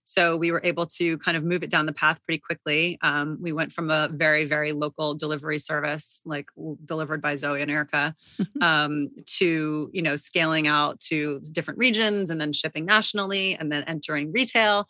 So 0.04 0.38
we 0.38 0.52
were 0.52 0.62
able 0.64 0.86
to 0.86 1.18
kind 1.18 1.36
of 1.36 1.44
move 1.44 1.64
it 1.64 1.70
down 1.70 1.86
the 1.86 1.92
path 1.92 2.24
pretty 2.24 2.40
quickly. 2.40 2.98
Um, 3.02 3.40
we 3.42 3.52
went 3.52 3.74
from 3.74 3.90
a 3.90 4.08
very, 4.08 4.46
very 4.46 4.72
local 4.72 5.16
delivery 5.16 5.60
service, 5.60 6.22
like 6.24 6.48
delivered 6.86 7.22
by 7.22 7.36
Zoe 7.36 7.62
and 7.62 7.70
Erica, 7.70 8.16
um, 8.62 9.10
to 9.40 9.90
you 9.92 10.02
know 10.02 10.16
scaling 10.16 10.66
out 10.66 11.02
to 11.02 11.42
different 11.52 11.78
regions 11.78 12.30
and 12.30 12.40
then 12.40 12.54
shipping 12.54 12.86
nationally 12.86 13.56
and 13.56 13.70
then 13.70 13.84
entering 13.84 14.32
retail 14.32 14.88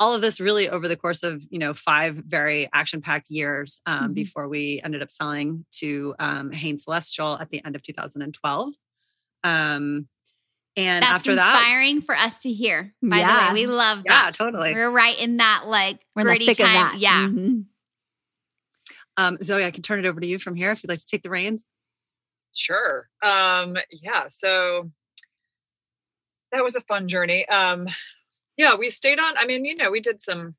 all 0.00 0.14
of 0.14 0.22
this 0.22 0.40
really 0.40 0.68
over 0.68 0.88
the 0.88 0.96
course 0.96 1.22
of 1.22 1.42
you 1.50 1.58
know 1.58 1.74
five 1.74 2.14
very 2.14 2.68
action 2.72 3.00
packed 3.00 3.30
years 3.30 3.80
um, 3.86 4.00
mm-hmm. 4.00 4.12
before 4.12 4.48
we 4.48 4.80
ended 4.84 5.02
up 5.02 5.10
selling 5.10 5.64
to 5.72 6.14
um, 6.18 6.52
Hain 6.52 6.78
Celestial 6.78 7.38
at 7.38 7.50
the 7.50 7.64
end 7.64 7.76
of 7.76 7.82
2012. 7.82 8.74
Um, 9.44 10.08
and 10.76 11.02
That's 11.02 11.12
after 11.12 11.34
that, 11.34 11.50
inspiring 11.50 12.00
for 12.02 12.16
us 12.16 12.38
to 12.40 12.52
hear. 12.52 12.94
By 13.02 13.18
yeah. 13.18 13.48
the 13.48 13.54
way, 13.54 13.60
we 13.60 13.66
love 13.66 14.04
that. 14.06 14.26
Yeah, 14.26 14.30
totally. 14.30 14.72
We're 14.72 14.92
right 14.92 15.18
in 15.18 15.38
that 15.38 15.64
like 15.66 16.00
We're 16.14 16.22
gritty 16.22 16.54
time. 16.54 16.94
Yeah. 16.98 17.26
Mm-hmm. 17.26 17.60
Um, 19.16 19.38
Zoe, 19.42 19.64
I 19.64 19.72
can 19.72 19.82
turn 19.82 19.98
it 19.98 20.06
over 20.06 20.20
to 20.20 20.26
you 20.26 20.38
from 20.38 20.54
here 20.54 20.70
if 20.70 20.84
you'd 20.84 20.90
like 20.90 21.00
to 21.00 21.06
take 21.06 21.24
the 21.24 21.30
reins. 21.30 21.66
Sure. 22.54 23.08
Um, 23.22 23.76
yeah. 23.90 24.26
So 24.28 24.92
that 26.52 26.62
was 26.62 26.76
a 26.76 26.80
fun 26.82 27.08
journey. 27.08 27.48
Um, 27.48 27.88
yeah 28.58 28.74
we 28.74 28.90
stayed 28.90 29.18
on 29.18 29.38
i 29.38 29.46
mean 29.46 29.64
you 29.64 29.74
know 29.74 29.90
we 29.90 30.00
did 30.00 30.20
some 30.20 30.54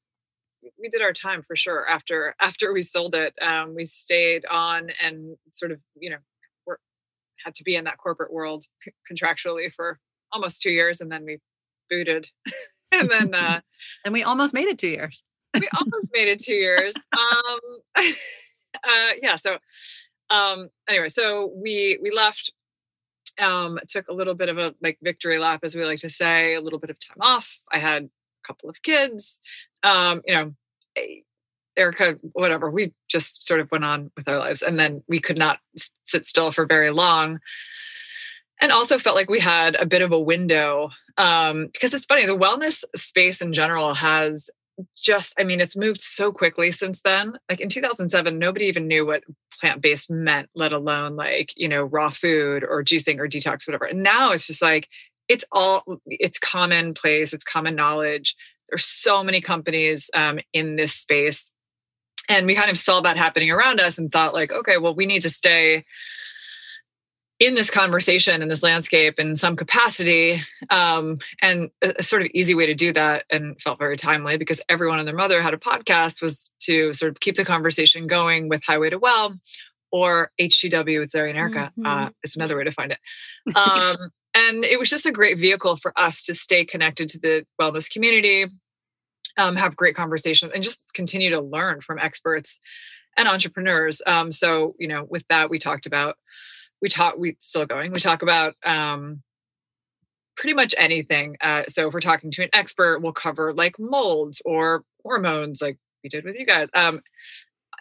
we 0.82 0.90
did 0.90 1.02
our 1.02 1.14
time 1.14 1.44
for 1.44 1.56
sure 1.56 1.88
after 1.88 2.34
after 2.42 2.74
we 2.74 2.82
sold 2.82 3.14
it 3.14 3.34
um, 3.42 3.76
we 3.76 3.86
stayed 3.86 4.46
on 4.48 4.90
and 5.00 5.38
sort 5.52 5.72
of 5.72 5.80
you 6.00 6.10
know 6.10 6.18
had 7.44 7.54
to 7.56 7.64
be 7.64 7.76
in 7.76 7.86
that 7.86 7.98
corporate 7.98 8.32
world 8.32 8.66
contractually 9.10 9.72
for 9.74 10.00
almost 10.32 10.62
two 10.62 10.72
years 10.72 11.02
and 11.02 11.12
then 11.12 11.26
we 11.26 11.40
booted. 11.90 12.28
And 12.92 13.08
then 13.08 13.36
uh 13.36 13.62
and 14.04 14.14
we 14.16 14.24
almost 14.24 14.52
made 14.52 14.68
it 14.68 14.80
two 14.80 14.88
years. 14.88 15.24
we 15.54 15.70
almost 15.80 16.10
made 16.12 16.28
it 16.28 16.40
two 16.40 16.56
years 16.56 16.96
um 17.14 18.06
uh 18.84 19.12
yeah 19.22 19.36
so 19.36 19.60
um 20.32 20.70
anyway 20.88 21.08
so 21.08 21.54
we 21.56 22.00
we 22.02 22.10
left 22.10 22.52
um, 23.40 23.80
took 23.88 24.08
a 24.08 24.14
little 24.14 24.36
bit 24.36 24.50
of 24.50 24.58
a 24.58 24.76
like 24.82 24.98
victory 25.02 25.40
lap, 25.40 25.62
as 25.64 25.76
we 25.76 25.86
like 25.86 26.00
to 26.00 26.10
say, 26.10 26.56
a 26.56 26.62
little 26.62 26.80
bit 26.80 26.90
of 26.90 26.98
time 27.00 27.22
off. 27.22 27.60
I 27.72 27.80
had 27.80 28.04
a 28.04 28.48
couple 28.48 28.70
of 28.70 28.82
kids. 28.82 29.40
Um, 29.84 30.22
you 30.26 30.34
know, 30.34 30.54
Erica, 31.78 32.18
whatever. 32.34 32.70
We 32.70 32.94
just 33.10 33.46
sort 33.46 33.62
of 33.62 33.72
went 33.72 33.86
on 33.86 34.12
with 34.16 34.28
our 34.30 34.40
lives, 34.40 34.62
and 34.62 34.80
then 34.80 35.04
we 35.08 35.20
could 35.20 35.38
not 35.38 35.60
sit 36.04 36.26
still 36.26 36.52
for 36.52 36.66
very 36.66 36.92
long. 36.92 37.40
And 38.62 38.74
also 38.74 38.98
felt 38.98 39.16
like 39.16 39.30
we 39.30 39.40
had 39.40 39.76
a 39.76 39.86
bit 39.86 40.02
of 40.02 40.12
a 40.12 40.20
window 40.20 40.90
um, 41.18 41.68
because 41.72 41.94
it's 41.94 42.06
funny. 42.06 42.26
The 42.26 42.38
wellness 42.38 42.84
space 42.94 43.42
in 43.42 43.54
general 43.54 43.94
has 43.94 44.50
just 44.98 45.34
i 45.40 45.44
mean 45.44 45.60
it's 45.60 45.76
moved 45.76 46.02
so 46.02 46.32
quickly 46.32 46.72
since 46.72 47.02
then. 47.02 47.38
Like 47.50 47.60
in 47.60 47.70
2007 47.70 48.38
nobody 48.38 48.66
even 48.66 48.88
knew 48.88 49.06
what 49.06 49.24
plant-based 49.60 50.10
meant 50.10 50.50
let 50.56 50.72
alone 50.72 51.16
like 51.16 51.54
you 51.56 51.68
know 51.68 51.84
raw 51.84 52.10
food 52.10 52.64
or 52.64 52.84
juicing 52.84 53.20
or 53.20 53.28
detox 53.28 53.68
whatever. 53.68 53.86
And 53.86 54.04
now 54.04 54.32
it's 54.32 54.48
just 54.48 54.62
like 54.62 54.88
it's 55.28 55.46
all 55.52 55.84
it's 56.06 56.40
commonplace 56.40 57.34
it's 57.34 57.44
common 57.44 57.76
knowledge. 57.76 58.36
There's 58.70 58.86
so 58.86 59.24
many 59.24 59.42
companies 59.42 60.12
um, 60.14 60.40
in 60.54 60.76
this 60.76 60.94
space. 60.94 61.52
And 62.28 62.46
we 62.46 62.54
kind 62.54 62.70
of 62.70 62.78
saw 62.78 63.02
that 63.02 63.18
happening 63.18 63.50
around 63.50 63.80
us 63.80 63.98
and 63.98 64.12
thought 64.12 64.34
like 64.34 64.52
okay 64.52 64.78
well 64.78 64.96
we 64.96 65.06
need 65.06 65.22
to 65.22 65.30
stay 65.30 65.86
in 67.40 67.56
this 67.56 67.70
conversation 67.70 68.42
in 68.42 68.50
this 68.50 68.62
landscape 68.62 69.18
in 69.18 69.34
some 69.34 69.56
capacity 69.56 70.42
um, 70.70 71.18
and 71.42 71.70
a, 71.82 72.04
sort 72.04 72.22
of 72.22 72.28
easy 72.34 72.54
way 72.54 72.66
to 72.66 72.76
do 72.76 72.92
that 72.92 73.24
and 73.30 73.60
felt 73.62 73.80
very 73.80 73.96
timely 73.96 74.38
because 74.38 74.62
everyone 74.68 75.00
and 75.00 75.08
their 75.08 75.16
mother 75.16 75.42
had 75.42 75.54
a 75.54 75.58
podcast 75.58 76.22
was 76.22 76.52
to 76.60 76.92
sort 76.94 77.10
of 77.10 77.20
keep 77.22 77.36
the 77.36 77.46
conversation 77.46 78.08
going 78.08 78.50
with 78.50 78.64
highway 78.66 78.90
to 78.90 79.00
well 79.00 79.34
or 79.92 80.32
HTW 80.40 81.00
with 81.00 81.10
Zoe 81.10 81.30
and 81.30 81.38
Erica. 81.38 81.72
Mm-hmm. 81.80 81.86
Uh, 81.86 82.10
it's 82.24 82.36
another 82.36 82.58
way 82.58 82.64
to 82.64 82.72
find 82.72 82.92
it. 82.92 83.00
Um, 83.56 84.12
and 84.36 84.64
it 84.64 84.78
was 84.78 84.90
just 84.90 85.06
a 85.06 85.12
great 85.12 85.38
vehicle 85.38 85.78
for 85.78 85.98
us 86.00 86.24
to 86.24 86.36
stay 86.36 86.66
connected 86.66 87.10
to 87.10 87.20
the 87.20 87.46
wellness 87.60 87.90
community, 87.90 88.46
um, 89.38 89.56
have 89.56 89.76
great 89.76 89.96
conversations, 89.96 90.52
and 90.54 90.64
just 90.64 90.80
continue 90.94 91.30
to 91.32 91.42
learn 91.42 91.82
from 91.82 91.98
experts 91.98 92.60
and 93.18 93.28
entrepreneurs. 93.28 94.02
Um, 94.06 94.32
so, 94.32 94.76
you 94.78 94.88
know, 94.88 95.08
with 95.10 95.24
that, 95.30 95.50
we 95.50 95.58
talked 95.58 95.86
about 95.86 96.16
we 96.82 96.90
talk 96.90 97.16
we 97.18 97.36
still 97.40 97.66
going 97.66 97.92
we 97.92 98.00
talk 98.00 98.22
about 98.22 98.56
um 98.66 99.22
pretty 100.38 100.54
much 100.54 100.74
anything 100.78 101.36
uh 101.42 101.64
so 101.68 101.88
if 101.88 101.94
we're 101.94 102.00
talking 102.00 102.32
to 102.32 102.44
an 102.44 102.50
expert 102.54 103.00
we'll 103.00 103.12
cover 103.12 103.54
like 103.54 103.78
mold 103.78 104.36
or 104.46 104.84
hormones 105.04 105.62
like 105.62 105.78
we 106.04 106.10
did 106.10 106.24
with 106.24 106.38
you 106.38 106.46
guys 106.46 106.70
um 106.74 107.02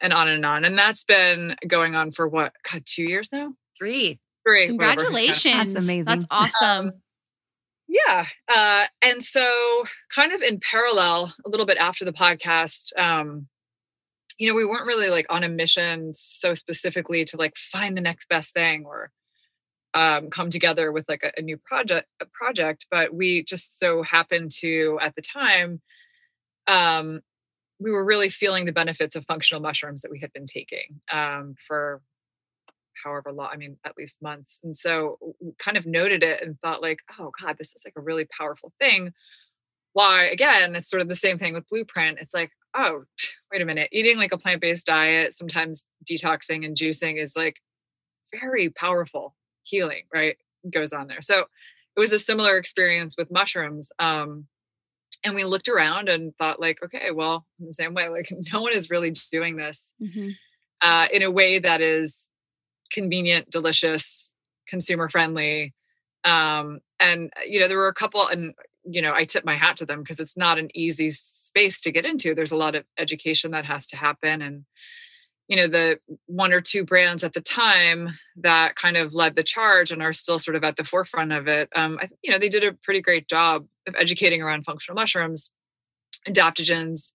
and 0.00 0.12
on 0.12 0.28
and 0.28 0.44
on 0.44 0.64
and 0.64 0.78
that's 0.78 1.04
been 1.04 1.54
going 1.66 1.94
on 1.94 2.10
for 2.10 2.28
what 2.28 2.52
god 2.70 2.82
two 2.84 3.02
years 3.02 3.30
now? 3.32 3.52
Three. 3.76 4.18
Three 4.46 4.66
congratulations. 4.66 5.74
That's 5.74 5.84
amazing. 5.84 6.04
That's 6.04 6.26
awesome. 6.30 6.86
um, 6.88 6.92
yeah 7.88 8.26
uh 8.54 8.84
and 9.02 9.22
so 9.22 9.84
kind 10.14 10.32
of 10.32 10.42
in 10.42 10.60
parallel 10.60 11.32
a 11.46 11.48
little 11.48 11.64
bit 11.64 11.78
after 11.78 12.04
the 12.04 12.12
podcast 12.12 12.96
um 12.98 13.48
you 14.38 14.48
know, 14.48 14.54
we 14.54 14.64
weren't 14.64 14.86
really 14.86 15.10
like 15.10 15.26
on 15.28 15.44
a 15.44 15.48
mission 15.48 16.12
so 16.14 16.54
specifically 16.54 17.24
to 17.24 17.36
like 17.36 17.56
find 17.56 17.96
the 17.96 18.02
next 18.02 18.28
best 18.28 18.54
thing 18.54 18.84
or 18.86 19.10
um, 19.94 20.30
come 20.30 20.50
together 20.50 20.92
with 20.92 21.08
like 21.08 21.22
a, 21.24 21.32
a 21.38 21.42
new 21.42 21.56
project 21.56 22.06
a 22.20 22.26
project 22.26 22.86
but 22.90 23.14
we 23.14 23.42
just 23.42 23.78
so 23.78 24.02
happened 24.02 24.50
to 24.50 24.98
at 25.02 25.14
the 25.14 25.22
time 25.22 25.80
um, 26.66 27.20
we 27.80 27.90
were 27.90 28.04
really 28.04 28.28
feeling 28.28 28.66
the 28.66 28.72
benefits 28.72 29.16
of 29.16 29.24
functional 29.24 29.62
mushrooms 29.62 30.02
that 30.02 30.10
we 30.10 30.20
had 30.20 30.32
been 30.32 30.46
taking 30.46 31.00
um, 31.10 31.54
for 31.66 32.02
however 33.02 33.32
long 33.32 33.48
i 33.52 33.56
mean 33.56 33.76
at 33.84 33.96
least 33.96 34.20
months. 34.20 34.60
And 34.62 34.76
so 34.76 35.18
kind 35.58 35.76
of 35.76 35.86
noted 35.86 36.22
it 36.22 36.42
and 36.42 36.60
thought 36.60 36.82
like 36.82 37.00
oh 37.18 37.32
god 37.40 37.56
this 37.58 37.74
is 37.74 37.82
like 37.84 37.94
a 37.96 38.02
really 38.02 38.26
powerful 38.26 38.72
thing. 38.78 39.12
Why 39.94 40.24
again 40.26 40.76
it's 40.76 40.90
sort 40.90 41.02
of 41.02 41.08
the 41.08 41.14
same 41.14 41.38
thing 41.38 41.54
with 41.54 41.68
blueprint. 41.68 42.18
It's 42.20 42.34
like 42.34 42.50
oh, 42.78 43.04
wait 43.52 43.60
a 43.60 43.64
minute, 43.64 43.88
eating 43.92 44.16
like 44.16 44.32
a 44.32 44.38
plant 44.38 44.60
based 44.60 44.86
diet, 44.86 45.34
sometimes 45.34 45.84
detoxing 46.08 46.64
and 46.64 46.76
juicing 46.76 47.22
is 47.22 47.34
like 47.36 47.56
very 48.40 48.70
powerful 48.70 49.34
healing, 49.64 50.04
right? 50.14 50.36
Goes 50.70 50.92
on 50.92 51.08
there. 51.08 51.22
So 51.22 51.40
it 51.40 52.00
was 52.00 52.12
a 52.12 52.18
similar 52.18 52.56
experience 52.56 53.16
with 53.18 53.30
mushrooms. 53.30 53.90
Um, 53.98 54.46
and 55.24 55.34
we 55.34 55.44
looked 55.44 55.68
around 55.68 56.08
and 56.08 56.32
thought, 56.36 56.60
like, 56.60 56.78
okay, 56.84 57.10
well, 57.10 57.44
in 57.58 57.66
the 57.66 57.74
same 57.74 57.94
way, 57.94 58.08
like, 58.08 58.32
no 58.52 58.62
one 58.62 58.74
is 58.74 58.90
really 58.90 59.12
doing 59.32 59.56
this 59.56 59.92
mm-hmm. 60.00 60.28
uh, 60.80 61.08
in 61.12 61.22
a 61.22 61.30
way 61.30 61.58
that 61.58 61.80
is 61.80 62.30
convenient, 62.92 63.50
delicious, 63.50 64.32
consumer 64.68 65.08
friendly. 65.08 65.74
Um, 66.24 66.80
and, 67.00 67.32
you 67.46 67.60
know, 67.60 67.68
there 67.68 67.78
were 67.78 67.88
a 67.88 67.94
couple, 67.94 68.26
and 68.26 68.54
you 68.90 69.02
know, 69.02 69.12
I 69.12 69.24
tip 69.24 69.44
my 69.44 69.56
hat 69.56 69.76
to 69.78 69.86
them 69.86 70.02
because 70.02 70.20
it's 70.20 70.36
not 70.36 70.58
an 70.58 70.68
easy 70.74 71.10
space 71.10 71.80
to 71.82 71.92
get 71.92 72.06
into. 72.06 72.34
There's 72.34 72.52
a 72.52 72.56
lot 72.56 72.74
of 72.74 72.84
education 72.98 73.50
that 73.50 73.66
has 73.66 73.86
to 73.88 73.96
happen. 73.96 74.40
And, 74.40 74.64
you 75.46 75.56
know, 75.56 75.66
the 75.66 75.98
one 76.26 76.52
or 76.52 76.60
two 76.60 76.84
brands 76.84 77.22
at 77.22 77.34
the 77.34 77.40
time 77.40 78.18
that 78.36 78.76
kind 78.76 78.96
of 78.96 79.14
led 79.14 79.34
the 79.34 79.42
charge 79.42 79.90
and 79.90 80.02
are 80.02 80.12
still 80.12 80.38
sort 80.38 80.56
of 80.56 80.64
at 80.64 80.76
the 80.76 80.84
forefront 80.84 81.32
of 81.32 81.46
it, 81.48 81.68
um, 81.74 81.98
I, 82.00 82.08
you 82.22 82.30
know, 82.30 82.38
they 82.38 82.48
did 82.48 82.64
a 82.64 82.72
pretty 82.72 83.02
great 83.02 83.28
job 83.28 83.66
of 83.86 83.94
educating 83.98 84.42
around 84.42 84.64
functional 84.64 84.96
mushrooms, 84.96 85.50
adaptogens 86.26 87.12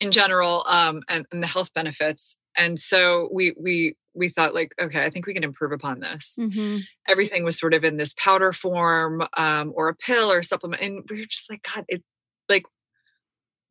in 0.00 0.10
general, 0.10 0.64
um, 0.66 1.02
and, 1.08 1.26
and 1.30 1.42
the 1.42 1.46
health 1.46 1.72
benefits. 1.74 2.36
And 2.56 2.78
so 2.78 3.28
we 3.32 3.54
we 3.58 3.96
we 4.14 4.28
thought 4.28 4.54
like 4.54 4.74
okay 4.80 5.02
i 5.02 5.10
think 5.10 5.26
we 5.26 5.34
can 5.34 5.44
improve 5.44 5.72
upon 5.72 6.00
this 6.00 6.38
mm-hmm. 6.40 6.78
everything 7.08 7.44
was 7.44 7.58
sort 7.58 7.74
of 7.74 7.84
in 7.84 7.96
this 7.96 8.14
powder 8.14 8.52
form 8.52 9.22
um, 9.36 9.72
or 9.74 9.88
a 9.88 9.94
pill 9.94 10.30
or 10.30 10.42
supplement 10.42 10.82
and 10.82 11.02
we 11.10 11.20
were 11.20 11.26
just 11.26 11.50
like 11.50 11.66
god 11.74 11.84
it 11.88 12.02
like 12.48 12.64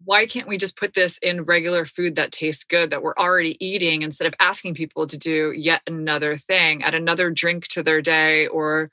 why 0.04 0.26
can't 0.26 0.48
we 0.48 0.58
just 0.58 0.76
put 0.76 0.96
this 0.96 1.20
in 1.20 1.44
regular 1.44 1.86
food 1.86 2.16
that 2.16 2.32
tastes 2.32 2.64
good 2.64 2.90
that 2.90 3.04
we're 3.04 3.16
already 3.18 3.56
eating 3.64 4.02
instead 4.02 4.26
of 4.26 4.34
asking 4.40 4.74
people 4.74 5.06
to 5.06 5.18
do 5.18 5.52
yet 5.56 5.82
another 5.86 6.36
thing 6.36 6.84
add 6.84 6.96
another 6.96 7.30
drink 7.30 7.68
to 7.68 7.84
their 7.84 8.02
day 8.02 8.48
or 8.48 8.90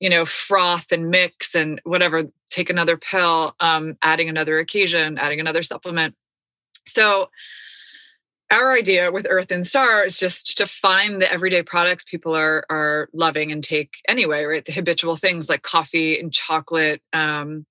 you 0.00 0.10
know 0.10 0.24
froth 0.24 0.92
and 0.92 1.10
mix 1.10 1.54
and 1.54 1.80
whatever 1.84 2.24
take 2.50 2.70
another 2.70 2.96
pill 2.96 3.54
um, 3.60 3.96
adding 4.02 4.28
another 4.28 4.58
occasion 4.58 5.18
adding 5.18 5.40
another 5.40 5.62
supplement 5.62 6.14
so 6.86 7.28
our 8.50 8.72
idea 8.72 9.10
with 9.10 9.26
Earth 9.28 9.50
and 9.50 9.66
Star 9.66 10.04
is 10.04 10.18
just 10.18 10.56
to 10.58 10.66
find 10.66 11.20
the 11.20 11.32
everyday 11.32 11.62
products 11.62 12.04
people 12.04 12.36
are 12.36 12.64
are 12.70 13.08
loving 13.12 13.50
and 13.50 13.62
take 13.62 13.94
anyway, 14.08 14.44
right? 14.44 14.64
The 14.64 14.72
habitual 14.72 15.16
things 15.16 15.48
like 15.48 15.62
coffee 15.62 16.18
and 16.18 16.32
chocolate, 16.32 17.02
um, 17.12 17.66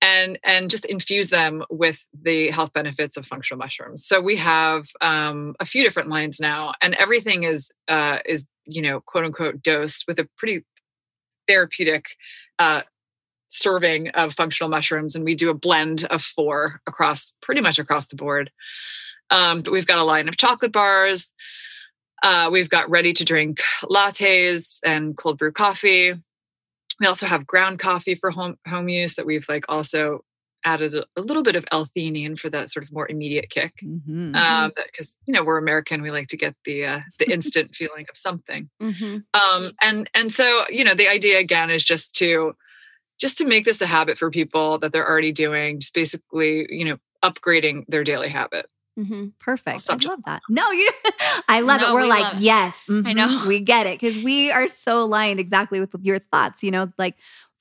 and 0.00 0.38
and 0.42 0.70
just 0.70 0.84
infuse 0.86 1.28
them 1.28 1.62
with 1.70 2.04
the 2.20 2.50
health 2.50 2.72
benefits 2.72 3.16
of 3.16 3.26
functional 3.26 3.58
mushrooms. 3.58 4.04
So 4.04 4.20
we 4.20 4.36
have 4.36 4.86
um, 5.00 5.54
a 5.60 5.66
few 5.66 5.82
different 5.82 6.08
lines 6.08 6.40
now, 6.40 6.72
and 6.80 6.94
everything 6.94 7.44
is 7.44 7.72
uh, 7.88 8.18
is 8.24 8.46
you 8.64 8.82
know 8.82 9.00
quote 9.00 9.24
unquote 9.24 9.62
dosed 9.62 10.04
with 10.08 10.18
a 10.18 10.28
pretty 10.38 10.64
therapeutic. 11.48 12.16
Uh, 12.58 12.82
serving 13.48 14.08
of 14.08 14.34
functional 14.34 14.68
mushrooms 14.68 15.14
and 15.14 15.24
we 15.24 15.32
do 15.32 15.48
a 15.48 15.54
blend 15.54 16.02
of 16.06 16.20
four 16.20 16.80
across 16.88 17.32
pretty 17.40 17.60
much 17.60 17.78
across 17.78 18.08
the 18.08 18.16
board 18.16 18.50
um, 19.30 19.60
but 19.60 19.72
we've 19.72 19.86
got 19.86 19.98
a 19.98 20.04
line 20.04 20.28
of 20.28 20.36
chocolate 20.36 20.72
bars. 20.72 21.32
Uh, 22.22 22.48
we've 22.50 22.70
got 22.70 22.88
ready 22.88 23.12
to 23.12 23.24
drink 23.24 23.60
lattes 23.84 24.80
and 24.84 25.16
cold 25.16 25.38
brew 25.38 25.52
coffee. 25.52 26.14
We 26.98 27.06
also 27.06 27.26
have 27.26 27.46
ground 27.46 27.78
coffee 27.78 28.14
for 28.14 28.30
home 28.30 28.56
home 28.66 28.88
use 28.88 29.14
that 29.14 29.26
we've 29.26 29.46
like 29.48 29.66
also 29.68 30.24
added 30.66 30.94
a, 30.94 31.04
a 31.16 31.22
little 31.22 31.42
bit 31.42 31.56
of 31.56 31.64
L-theanine 31.70 32.38
for 32.38 32.50
that 32.50 32.68
sort 32.68 32.84
of 32.84 32.92
more 32.92 33.08
immediate 33.08 33.48
kick. 33.48 33.72
Because 33.76 34.00
mm-hmm. 34.08 34.34
um, 34.34 34.72
you 35.24 35.32
know 35.32 35.44
we're 35.44 35.56
American, 35.56 36.02
we 36.02 36.10
like 36.10 36.26
to 36.28 36.36
get 36.36 36.54
the 36.64 36.84
uh, 36.84 37.00
the 37.18 37.30
instant 37.32 37.74
feeling 37.74 38.06
of 38.10 38.16
something. 38.18 38.68
Mm-hmm. 38.82 39.18
Um, 39.32 39.72
and 39.80 40.10
and 40.12 40.30
so 40.30 40.64
you 40.68 40.84
know 40.84 40.94
the 40.94 41.08
idea 41.08 41.38
again 41.38 41.70
is 41.70 41.84
just 41.84 42.14
to 42.16 42.54
just 43.18 43.38
to 43.38 43.46
make 43.46 43.64
this 43.64 43.80
a 43.80 43.86
habit 43.86 44.18
for 44.18 44.30
people 44.30 44.78
that 44.80 44.92
they're 44.92 45.08
already 45.08 45.32
doing, 45.32 45.80
just 45.80 45.94
basically 45.94 46.66
you 46.68 46.84
know 46.84 46.96
upgrading 47.22 47.84
their 47.88 48.04
daily 48.04 48.28
habit. 48.28 48.66
Mm-hmm. 48.98 49.26
Perfect. 49.38 49.90
I 49.90 50.08
love 50.08 50.20
that. 50.24 50.40
No, 50.48 50.70
you. 50.70 50.90
I 51.48 51.60
love 51.60 51.82
no, 51.82 51.90
it. 51.90 51.94
We're 51.94 52.00
we 52.02 52.08
like, 52.08 52.34
yes, 52.38 52.86
mm-hmm, 52.88 53.06
I 53.06 53.12
know. 53.12 53.28
Mm-hmm, 53.28 53.48
we 53.48 53.60
get 53.60 53.86
it 53.86 54.00
because 54.00 54.22
we 54.22 54.50
are 54.50 54.68
so 54.68 55.02
aligned 55.02 55.38
exactly 55.38 55.80
with 55.80 55.90
your 56.00 56.18
thoughts. 56.18 56.62
You 56.62 56.70
know, 56.70 56.90
like 56.96 57.14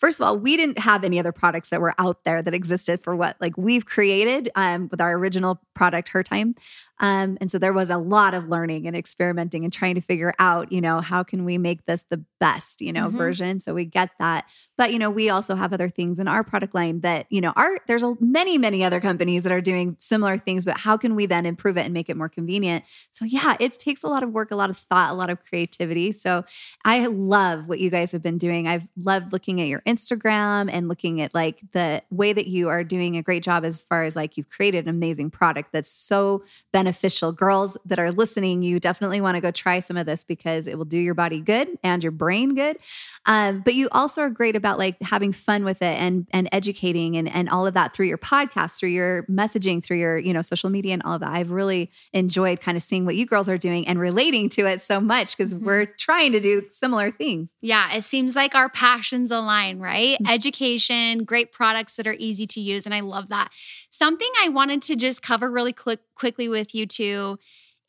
first 0.05 0.19
of 0.19 0.27
all, 0.27 0.37
we 0.37 0.55
didn't 0.55 0.77
have 0.77 1.03
any 1.03 1.17
other 1.17 1.31
products 1.31 1.69
that 1.69 1.81
were 1.81 1.95
out 1.97 2.23
there 2.25 2.39
that 2.39 2.53
existed 2.53 3.03
for 3.03 3.15
what 3.15 3.35
like 3.41 3.57
we've 3.57 3.87
created 3.87 4.51
um, 4.53 4.87
with 4.91 5.01
our 5.01 5.13
original 5.13 5.59
product, 5.75 6.09
Her 6.09 6.23
Time. 6.23 6.55
Um, 6.99 7.37
and 7.41 7.51
so 7.51 7.59
there 7.59 7.73
was 7.73 7.89
a 7.89 7.97
lot 7.97 8.33
of 8.33 8.47
learning 8.47 8.87
and 8.87 8.95
experimenting 8.95 9.63
and 9.63 9.73
trying 9.73 9.95
to 9.95 10.01
figure 10.01 10.33
out, 10.39 10.71
you 10.71 10.79
know, 10.79 11.01
how 11.01 11.23
can 11.23 11.43
we 11.43 11.57
make 11.57 11.85
this 11.85 12.05
the 12.09 12.23
best, 12.39 12.81
you 12.81 12.93
know, 12.93 13.07
mm-hmm. 13.07 13.17
version. 13.17 13.59
So 13.59 13.73
we 13.73 13.85
get 13.85 14.11
that. 14.19 14.45
But, 14.77 14.93
you 14.93 14.99
know, 14.99 15.09
we 15.09 15.29
also 15.29 15.55
have 15.55 15.73
other 15.73 15.89
things 15.89 16.19
in 16.19 16.27
our 16.27 16.43
product 16.43 16.73
line 16.73 17.01
that, 17.01 17.25
you 17.29 17.41
know, 17.41 17.51
are 17.55 17.79
there's 17.87 18.03
a, 18.03 18.15
many, 18.21 18.57
many 18.57 18.83
other 18.83 19.01
companies 19.01 19.43
that 19.43 19.51
are 19.51 19.61
doing 19.61 19.97
similar 19.99 20.37
things, 20.37 20.63
but 20.63 20.77
how 20.77 20.95
can 20.95 21.15
we 21.15 21.25
then 21.25 21.45
improve 21.45 21.77
it 21.77 21.85
and 21.85 21.93
make 21.93 22.09
it 22.09 22.15
more 22.15 22.29
convenient? 22.29 22.85
So 23.11 23.25
yeah, 23.25 23.57
it 23.59 23.77
takes 23.77 24.03
a 24.03 24.07
lot 24.07 24.23
of 24.23 24.31
work, 24.31 24.51
a 24.51 24.55
lot 24.55 24.69
of 24.69 24.77
thought, 24.77 25.11
a 25.11 25.15
lot 25.15 25.29
of 25.29 25.43
creativity. 25.43 26.13
So 26.13 26.45
I 26.85 27.07
love 27.07 27.67
what 27.67 27.79
you 27.79 27.89
guys 27.89 28.13
have 28.13 28.23
been 28.23 28.37
doing. 28.37 28.67
I've 28.67 28.87
loved 28.95 29.33
looking 29.33 29.59
at 29.59 29.67
your 29.67 29.81
Instagram 29.81 30.69
and 30.71 30.87
looking 30.87 31.19
at 31.19 31.33
like 31.33 31.59
the 31.73 32.03
way 32.09 32.31
that 32.31 32.47
you 32.47 32.69
are 32.69 32.85
doing 32.85 33.17
a 33.17 33.23
great 33.23 33.43
job 33.43 33.65
as 33.65 33.81
far 33.81 34.03
as 34.03 34.15
like 34.15 34.37
you've 34.37 34.49
created 34.49 34.85
an 34.85 34.89
amazing 34.89 35.29
product 35.29 35.64
that's 35.71 35.91
so 35.91 36.43
beneficial 36.71 36.95
beneficial. 36.95 37.31
Girls 37.31 37.77
that 37.85 37.99
are 37.99 38.11
listening, 38.11 38.63
you 38.63 38.79
definitely 38.79 39.21
want 39.21 39.35
to 39.35 39.41
go 39.41 39.51
try 39.51 39.79
some 39.79 39.97
of 39.97 40.05
this 40.05 40.23
because 40.23 40.67
it 40.67 40.77
will 40.77 40.85
do 40.85 40.97
your 40.97 41.13
body 41.13 41.41
good 41.41 41.67
and 41.83 42.03
your 42.03 42.11
brain 42.11 42.55
good. 42.55 42.77
Um, 43.25 43.61
but 43.61 43.73
you 43.73 43.89
also 43.91 44.21
are 44.21 44.29
great 44.29 44.55
about 44.55 44.77
like 44.77 45.01
having 45.01 45.31
fun 45.31 45.65
with 45.65 45.81
it 45.81 45.99
and 45.99 46.27
and 46.31 46.47
educating 46.51 47.17
and 47.17 47.27
and 47.27 47.49
all 47.49 47.65
of 47.65 47.73
that 47.73 47.93
through 47.93 48.05
your 48.05 48.17
podcast, 48.17 48.77
through 48.77 48.89
your 48.89 49.23
messaging, 49.23 49.83
through 49.83 49.97
your 49.97 50.17
you 50.17 50.31
know 50.31 50.41
social 50.41 50.69
media 50.69 50.93
and 50.93 51.01
all 51.03 51.13
of 51.13 51.21
that. 51.21 51.31
I've 51.31 51.51
really 51.51 51.89
enjoyed 52.13 52.61
kind 52.61 52.77
of 52.77 52.83
seeing 52.83 53.05
what 53.05 53.15
you 53.15 53.25
girls 53.25 53.49
are 53.49 53.57
doing 53.57 53.87
and 53.87 53.99
relating 53.99 54.49
to 54.49 54.67
it 54.67 54.81
so 54.81 55.01
much 55.01 55.35
because 55.35 55.53
mm-hmm. 55.53 55.65
we're 55.65 55.85
trying 55.85 56.31
to 56.33 56.39
do 56.39 56.63
similar 56.71 57.11
things. 57.11 57.51
Yeah, 57.61 57.95
it 57.95 58.03
seems 58.03 58.35
like 58.35 58.53
our 58.53 58.69
passions 58.69 59.31
align, 59.31 59.79
right? 59.79 60.19
Mm-hmm. 60.19 60.31
Education, 60.31 61.23
great 61.23 61.51
products 61.51 61.95
that 61.95 62.05
are 62.05 62.15
easy 62.19 62.45
to 62.47 62.61
use, 62.61 62.85
and 62.85 62.93
I 62.93 62.99
love 62.99 63.29
that. 63.29 63.51
Something 63.89 64.29
I 64.43 64.49
wanted 64.49 64.83
to 64.83 64.95
just 64.95 65.23
cover 65.23 65.49
really 65.55 65.73
quick, 65.73 66.01
quickly 66.15 66.47
with 66.47 66.75
you 66.75 66.85
two 66.85 67.39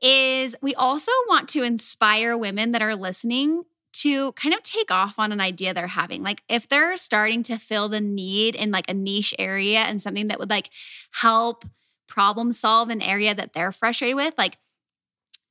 is 0.03 0.55
we 0.63 0.75
also 0.75 1.11
want 1.29 1.49
to 1.51 1.63
inspire 1.63 2.37
women 2.37 2.73
that 2.73 2.83
are 2.83 2.97
listening 2.97 3.63
to 3.93 4.33
kind 4.33 4.55
of 4.55 4.63
take 4.63 4.91
off 4.91 5.19
on 5.19 5.33
an 5.33 5.41
idea 5.41 5.73
they're 5.73 5.87
having. 5.87 6.23
Like 6.23 6.43
if 6.49 6.69
they're 6.69 6.97
starting 6.97 7.43
to 7.45 7.59
fill 7.59 7.89
the 7.89 8.01
need 8.01 8.55
in 8.55 8.71
like 8.71 8.89
a 8.89 8.95
niche 8.95 9.35
area 9.39 9.79
and 9.81 10.01
something 10.01 10.29
that 10.29 10.39
would 10.39 10.51
like 10.51 10.71
help 11.13 11.65
problem 12.07 12.53
solve 12.53 12.91
an 12.91 13.01
area 13.01 13.35
that 13.35 13.53
they're 13.53 13.73
frustrated 13.73 14.17
with, 14.17 14.35
like 14.37 14.59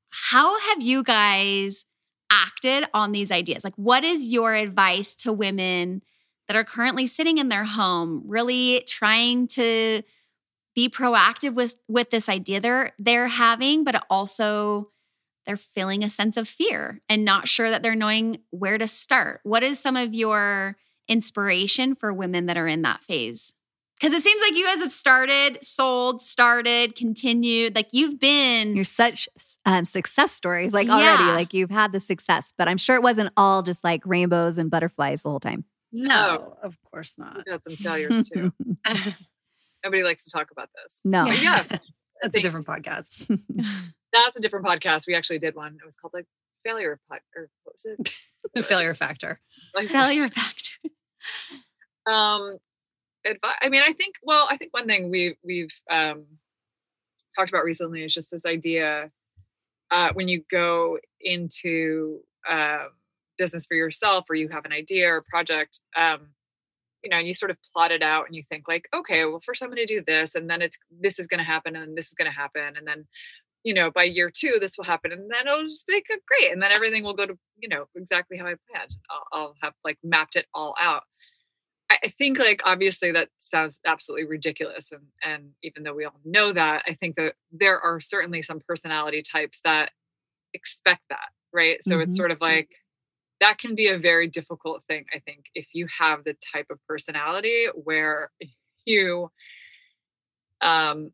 how 0.09 0.59
have 0.59 0.81
you 0.81 1.03
guys 1.03 1.85
acted 2.31 2.87
on 2.93 3.11
these 3.11 3.31
ideas? 3.31 3.63
Like 3.63 3.75
what 3.75 4.03
is 4.03 4.27
your 4.27 4.53
advice 4.53 5.15
to 5.17 5.33
women 5.33 6.03
that 6.47 6.55
are 6.55 6.63
currently 6.63 7.07
sitting 7.07 7.39
in 7.39 7.49
their 7.49 7.63
home 7.63 8.23
really 8.27 8.83
trying 8.87 9.47
to 9.47 10.03
be 10.75 10.89
proactive 10.89 11.53
with 11.53 11.75
with 11.87 12.09
this 12.09 12.29
idea 12.29 12.59
they're 12.59 12.93
they're 12.99 13.27
having 13.27 13.83
but 13.83 14.03
also 14.09 14.89
they're 15.45 15.57
feeling 15.57 16.03
a 16.03 16.09
sense 16.09 16.37
of 16.37 16.47
fear 16.47 17.01
and 17.07 17.23
not 17.23 17.47
sure 17.47 17.69
that 17.69 17.83
they're 17.83 17.95
knowing 17.95 18.39
where 18.51 18.77
to 18.77 18.87
start 18.87 19.39
what 19.43 19.63
is 19.63 19.79
some 19.79 19.95
of 19.95 20.13
your 20.13 20.75
inspiration 21.07 21.95
for 21.95 22.13
women 22.13 22.47
that 22.47 22.57
are 22.57 22.67
in 22.67 22.81
that 22.81 23.03
phase 23.03 23.53
because 23.99 24.13
it 24.13 24.21
seems 24.21 24.41
like 24.41 24.57
you 24.57 24.65
guys 24.65 24.79
have 24.79 24.91
started 24.91 25.57
sold 25.63 26.21
started 26.21 26.95
continued 26.95 27.75
like 27.75 27.87
you've 27.91 28.19
been 28.19 28.75
you're 28.75 28.83
such 28.83 29.29
um, 29.65 29.85
success 29.85 30.31
stories 30.31 30.73
like 30.73 30.87
yeah. 30.87 30.93
already 30.93 31.31
like 31.31 31.53
you've 31.53 31.71
had 31.71 31.91
the 31.91 31.99
success 31.99 32.51
but 32.57 32.67
i'm 32.67 32.77
sure 32.77 32.95
it 32.95 33.03
wasn't 33.03 33.31
all 33.37 33.63
just 33.63 33.83
like 33.83 34.01
rainbows 34.05 34.57
and 34.57 34.69
butterflies 34.69 35.23
the 35.23 35.29
whole 35.29 35.39
time 35.39 35.63
no, 35.97 36.57
of 36.61 36.77
course 36.91 37.17
not. 37.17 37.37
We 37.37 37.43
got 37.43 37.63
some 37.63 37.75
failures 37.77 38.29
too. 38.29 38.51
Nobody 39.85 40.03
likes 40.03 40.25
to 40.25 40.31
talk 40.31 40.49
about 40.51 40.69
this. 40.83 41.01
No. 41.05 41.25
But 41.25 41.41
yeah. 41.41 41.63
That's 42.21 42.35
a 42.35 42.41
different 42.41 42.65
podcast. 42.65 43.27
That's 44.13 44.35
a 44.35 44.41
different 44.41 44.65
podcast. 44.65 45.05
We 45.05 45.13
actually 45.13 45.39
did 45.39 45.55
one. 45.55 45.77
It 45.79 45.85
was 45.85 45.95
called 45.95 46.13
like 46.13 46.25
failure 46.65 46.99
pod, 47.07 47.19
or 47.35 47.49
what 47.63 47.75
was 47.75 47.85
it? 47.85 48.15
the 48.55 48.63
failure 48.63 48.95
factor. 48.95 49.39
Like 49.75 49.89
failure 49.89 50.27
factor. 50.27 50.71
um 52.07 52.57
advice 53.25 53.55
I 53.61 53.69
mean 53.69 53.81
I 53.85 53.93
think 53.93 54.15
well 54.23 54.47
I 54.49 54.57
think 54.57 54.73
one 54.73 54.87
thing 54.87 55.09
we 55.11 55.37
we've 55.43 55.73
um 55.91 56.25
talked 57.35 57.49
about 57.49 57.63
recently 57.63 58.03
is 58.03 58.13
just 58.13 58.31
this 58.31 58.45
idea 58.45 59.11
uh 59.91 60.09
when 60.13 60.27
you 60.27 60.43
go 60.49 60.99
into 61.19 62.19
um 62.49 62.89
business 63.37 63.65
for 63.65 63.75
yourself 63.75 64.25
or 64.29 64.35
you 64.35 64.49
have 64.49 64.65
an 64.65 64.71
idea 64.71 65.11
or 65.11 65.23
project 65.27 65.81
um 65.95 66.29
you 67.05 67.11
know, 67.11 67.17
and 67.17 67.27
you 67.27 67.35
sort 67.35 67.51
of 67.51 67.57
plot 67.71 67.91
it 67.91 68.01
out 68.01 68.25
and 68.25 68.35
you 68.35 68.41
think 68.49 68.67
like, 68.67 68.89
okay, 68.93 69.23
well, 69.25 69.39
first 69.39 69.61
I'm 69.61 69.69
going 69.69 69.77
to 69.77 69.85
do 69.85 70.03
this, 70.05 70.33
and 70.33 70.49
then 70.49 70.61
it's 70.61 70.77
this 70.89 71.19
is 71.19 71.27
going 71.27 71.37
to 71.37 71.45
happen, 71.45 71.75
and 71.75 71.89
then 71.89 71.95
this 71.95 72.07
is 72.07 72.15
going 72.15 72.29
to 72.29 72.35
happen, 72.35 72.75
and 72.75 72.87
then, 72.87 73.05
you 73.63 73.75
know, 73.75 73.91
by 73.91 74.03
year 74.03 74.31
two 74.35 74.57
this 74.59 74.75
will 74.75 74.85
happen, 74.85 75.11
and 75.11 75.29
then 75.29 75.47
it'll 75.47 75.63
just 75.63 75.85
be 75.85 76.03
great, 76.27 76.51
and 76.51 76.61
then 76.63 76.71
everything 76.75 77.03
will 77.03 77.13
go 77.13 77.27
to 77.27 77.37
you 77.59 77.69
know 77.69 77.85
exactly 77.95 78.37
how 78.37 78.47
I 78.47 78.55
planned. 78.71 78.95
I'll, 79.09 79.39
I'll 79.39 79.55
have 79.61 79.73
like 79.83 79.99
mapped 80.03 80.35
it 80.35 80.47
all 80.53 80.75
out. 80.81 81.03
I, 81.91 81.97
I 82.05 82.07
think 82.07 82.39
like 82.39 82.63
obviously 82.65 83.11
that 83.11 83.29
sounds 83.37 83.79
absolutely 83.85 84.25
ridiculous, 84.25 84.91
and 84.91 85.03
and 85.23 85.51
even 85.61 85.83
though 85.83 85.93
we 85.93 86.05
all 86.05 86.19
know 86.25 86.53
that, 86.53 86.85
I 86.87 86.95
think 86.95 87.17
that 87.17 87.35
there 87.51 87.79
are 87.79 88.01
certainly 88.01 88.41
some 88.41 88.61
personality 88.67 89.21
types 89.21 89.61
that 89.63 89.91
expect 90.55 91.01
that, 91.09 91.29
right? 91.53 91.77
So 91.83 91.91
mm-hmm. 91.91 92.01
it's 92.01 92.17
sort 92.17 92.31
of 92.31 92.41
like 92.41 92.69
that 93.41 93.57
can 93.57 93.75
be 93.75 93.87
a 93.87 93.97
very 93.97 94.27
difficult 94.27 94.83
thing, 94.87 95.05
I 95.13 95.19
think, 95.19 95.45
if 95.53 95.67
you 95.73 95.87
have 95.99 96.23
the 96.23 96.35
type 96.53 96.67
of 96.69 96.79
personality 96.87 97.67
where 97.73 98.31
you 98.85 99.31
um 100.61 101.11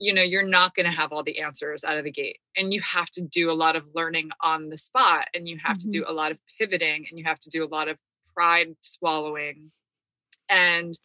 you 0.00 0.12
know 0.12 0.22
you're 0.22 0.46
not 0.46 0.74
going 0.74 0.86
to 0.86 0.92
have 0.92 1.12
all 1.12 1.22
the 1.22 1.40
answers 1.40 1.84
out 1.84 1.96
of 1.96 2.04
the 2.04 2.10
gate 2.10 2.38
and 2.56 2.72
you 2.72 2.80
have 2.80 3.08
to 3.10 3.22
do 3.22 3.50
a 3.50 3.52
lot 3.52 3.76
of 3.76 3.84
learning 3.94 4.30
on 4.42 4.70
the 4.70 4.78
spot 4.78 5.28
and 5.34 5.48
you 5.48 5.58
have 5.62 5.76
mm-hmm. 5.76 5.90
to 5.90 5.98
do 5.98 6.04
a 6.08 6.12
lot 6.12 6.32
of 6.32 6.38
pivoting 6.58 7.06
and 7.08 7.18
you 7.18 7.24
have 7.24 7.38
to 7.38 7.48
do 7.50 7.64
a 7.64 7.68
lot 7.68 7.88
of 7.88 7.96
pride 8.34 8.74
swallowing 8.80 9.70
and 10.48 10.98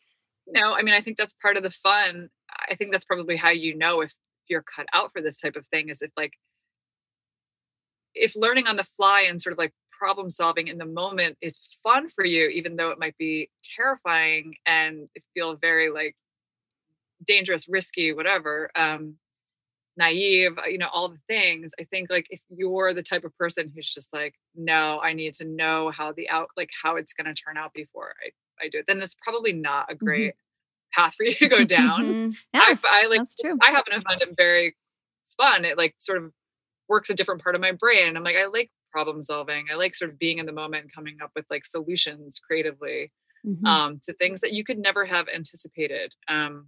you 0.48 0.54
know 0.54 0.76
i 0.76 0.82
mean 0.82 0.96
i 0.96 1.02
think 1.02 1.18
that's 1.18 1.34
part 1.34 1.58
of 1.58 1.64
the 1.64 1.70
fun 1.70 2.30
i 2.70 2.74
think 2.74 2.92
that's 2.92 3.06
probably 3.06 3.36
how 3.36 3.50
you 3.50 3.78
know 3.78 4.02
if 4.02 4.14
you're 4.48 4.64
cut 4.64 4.88
out 4.94 5.12
for 5.12 5.22
this 5.22 5.40
type 5.40 5.56
of 5.56 5.68
thing 5.68 5.90
is 5.90 6.02
if 6.02 6.12
like 6.18 6.34
if 8.16 8.36
learning 8.36 8.68
on 8.68 8.78
the 8.78 8.88
fly 8.98 9.26
and 9.28 9.42
sort 9.42 9.54
of 9.54 9.60
like 9.60 9.74
problem 9.98 10.30
solving 10.30 10.68
in 10.68 10.78
the 10.78 10.86
moment 10.86 11.38
is 11.42 11.60
fun 11.84 12.10
for 12.10 12.26
you 12.26 12.48
even 12.48 12.76
though 12.76 12.90
it 12.90 13.00
might 13.00 13.18
be 13.18 13.50
terrifying 13.64 14.54
and 14.66 15.08
feel 15.34 15.56
very 15.56 15.90
like 15.90 16.16
dangerous 17.26 17.68
risky 17.68 18.14
whatever 18.14 18.70
um 18.76 19.16
naive 19.98 20.52
you 20.68 20.78
know 20.78 20.88
all 20.94 21.10
the 21.10 21.20
things 21.28 21.72
i 21.80 21.84
think 21.86 22.10
like 22.10 22.28
if 22.30 22.40
you're 22.50 22.94
the 22.94 23.02
type 23.02 23.24
of 23.24 23.36
person 23.38 23.72
who's 23.74 23.90
just 23.90 24.14
like 24.14 24.36
no 24.56 25.00
i 25.02 25.14
need 25.14 25.34
to 25.34 25.44
know 25.44 25.92
how 25.92 26.12
the 26.12 26.30
out 26.30 26.48
like 26.56 26.70
how 26.84 26.96
it's 26.96 27.14
going 27.14 27.26
to 27.26 27.34
turn 27.34 27.58
out 27.58 27.74
before 27.74 28.14
i 28.24 28.30
i 28.64 28.70
do 28.70 28.80
it 28.80 28.86
then 28.88 29.00
that's 29.00 29.16
probably 29.24 29.52
not 29.52 29.92
a 29.92 29.96
mm-hmm. 29.96 30.06
great 30.06 30.34
mm-hmm. 30.34 31.02
path 31.02 31.16
for 31.16 31.24
you 31.26 31.34
to 31.34 31.48
go 31.48 31.64
down 31.66 32.04
mm-hmm. 32.04 32.30
yeah, 32.54 32.62
I, 32.62 32.78
I 32.84 33.08
like 33.08 33.20
that's 33.22 33.36
true. 33.36 33.58
i 33.62 33.72
happen 33.72 33.94
to 33.94 34.02
find 34.02 34.22
it 34.22 34.36
very 34.38 34.76
fun 35.36 35.66
it 35.66 35.78
like 35.78 35.96
sort 35.98 36.24
of 36.24 36.32
works 36.88 37.10
a 37.10 37.16
different 37.16 37.42
part 37.42 37.56
of 37.56 37.62
my 37.62 37.72
brain 37.72 38.16
i'm 38.16 38.24
like 38.24 38.36
i 38.36 38.46
like 38.46 38.70
problem 38.98 39.22
solving 39.22 39.66
i 39.72 39.76
like 39.76 39.94
sort 39.94 40.10
of 40.10 40.18
being 40.18 40.40
in 40.40 40.46
the 40.46 40.52
moment 40.52 40.84
and 40.84 40.94
coming 40.94 41.18
up 41.22 41.32
with 41.36 41.46
like 41.52 41.64
solutions 41.64 42.40
creatively 42.40 43.12
mm-hmm. 43.46 43.66
um, 43.66 44.00
to 44.04 44.14
things 44.14 44.42
that 44.42 44.54
you 44.54 44.64
could 44.64 44.80
never 44.80 45.06
have 45.06 45.28
anticipated 45.34 46.14
um, 46.28 46.68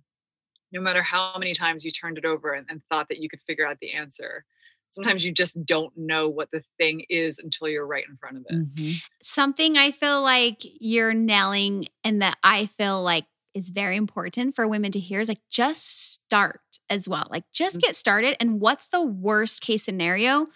no 0.72 0.80
matter 0.80 1.02
how 1.02 1.36
many 1.40 1.54
times 1.54 1.84
you 1.84 1.90
turned 1.92 2.20
it 2.20 2.26
over 2.26 2.54
and, 2.54 2.68
and 2.70 2.82
thought 2.90 3.08
that 3.10 3.18
you 3.18 3.28
could 3.28 3.42
figure 3.48 3.68
out 3.68 3.78
the 3.82 3.94
answer 3.94 4.46
sometimes 4.92 5.26
you 5.26 5.32
just 5.32 5.64
don't 5.66 5.96
know 5.96 6.28
what 6.30 6.50
the 6.52 6.64
thing 6.78 7.04
is 7.10 7.40
until 7.40 7.68
you're 7.68 7.86
right 7.86 8.06
in 8.10 8.18
front 8.18 8.38
of 8.38 8.46
it. 8.50 8.56
Mm-hmm. 8.56 8.92
Something 9.22 9.78
I 9.78 9.92
feel 9.92 10.22
like 10.22 10.62
you're 10.64 11.14
nailing 11.14 11.88
and 12.04 12.22
that 12.22 12.38
I 12.44 12.66
feel 12.66 13.04
like 13.04 13.26
is 13.54 13.70
very 13.70 13.98
important 13.98 14.56
for 14.56 14.68
women 14.68 14.92
to 14.92 15.00
hear 15.00 15.20
is 15.20 15.28
like 15.28 15.42
just 15.50 16.14
start 16.14 16.62
as 16.90 17.08
well. 17.08 17.28
Like 17.30 17.44
just 17.54 17.78
mm-hmm. 17.78 17.88
get 17.88 17.96
started. 17.96 18.36
And 18.40 18.60
what's 18.60 18.88
the 18.88 19.02
worst 19.02 19.62
case 19.62 19.84
scenario? 19.84 20.48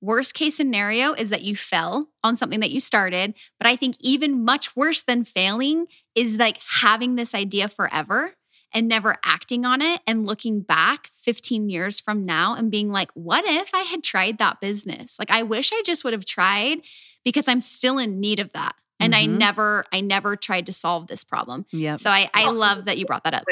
Worst 0.00 0.34
case 0.34 0.56
scenario 0.56 1.12
is 1.12 1.30
that 1.30 1.42
you 1.42 1.56
fell 1.56 2.08
on 2.24 2.36
something 2.36 2.60
that 2.60 2.70
you 2.70 2.80
started. 2.80 3.34
But 3.58 3.66
I 3.66 3.76
think 3.76 3.96
even 4.00 4.44
much 4.44 4.74
worse 4.74 5.02
than 5.02 5.24
failing 5.24 5.86
is 6.14 6.36
like 6.36 6.58
having 6.66 7.16
this 7.16 7.34
idea 7.34 7.68
forever 7.68 8.34
and 8.72 8.88
never 8.88 9.16
acting 9.24 9.64
on 9.64 9.82
it 9.82 10.00
and 10.06 10.26
looking 10.26 10.60
back 10.60 11.10
15 11.16 11.68
years 11.68 12.00
from 12.00 12.24
now 12.24 12.54
and 12.54 12.70
being 12.70 12.90
like, 12.90 13.10
what 13.14 13.44
if 13.44 13.74
I 13.74 13.80
had 13.80 14.02
tried 14.02 14.38
that 14.38 14.60
business? 14.60 15.18
Like, 15.18 15.30
I 15.30 15.42
wish 15.42 15.72
I 15.72 15.82
just 15.84 16.04
would 16.04 16.12
have 16.12 16.24
tried 16.24 16.78
because 17.24 17.48
I'm 17.48 17.60
still 17.60 17.98
in 17.98 18.20
need 18.20 18.38
of 18.38 18.52
that. 18.52 18.74
And 19.00 19.12
mm-hmm. 19.12 19.34
I 19.34 19.36
never, 19.36 19.84
I 19.92 20.00
never 20.00 20.36
tried 20.36 20.66
to 20.66 20.72
solve 20.72 21.08
this 21.08 21.24
problem. 21.24 21.66
Yeah. 21.72 21.96
So 21.96 22.10
I, 22.10 22.30
I 22.32 22.50
love 22.50 22.84
that 22.84 22.98
you 22.98 23.06
brought 23.06 23.24
that 23.24 23.34
up. 23.34 23.44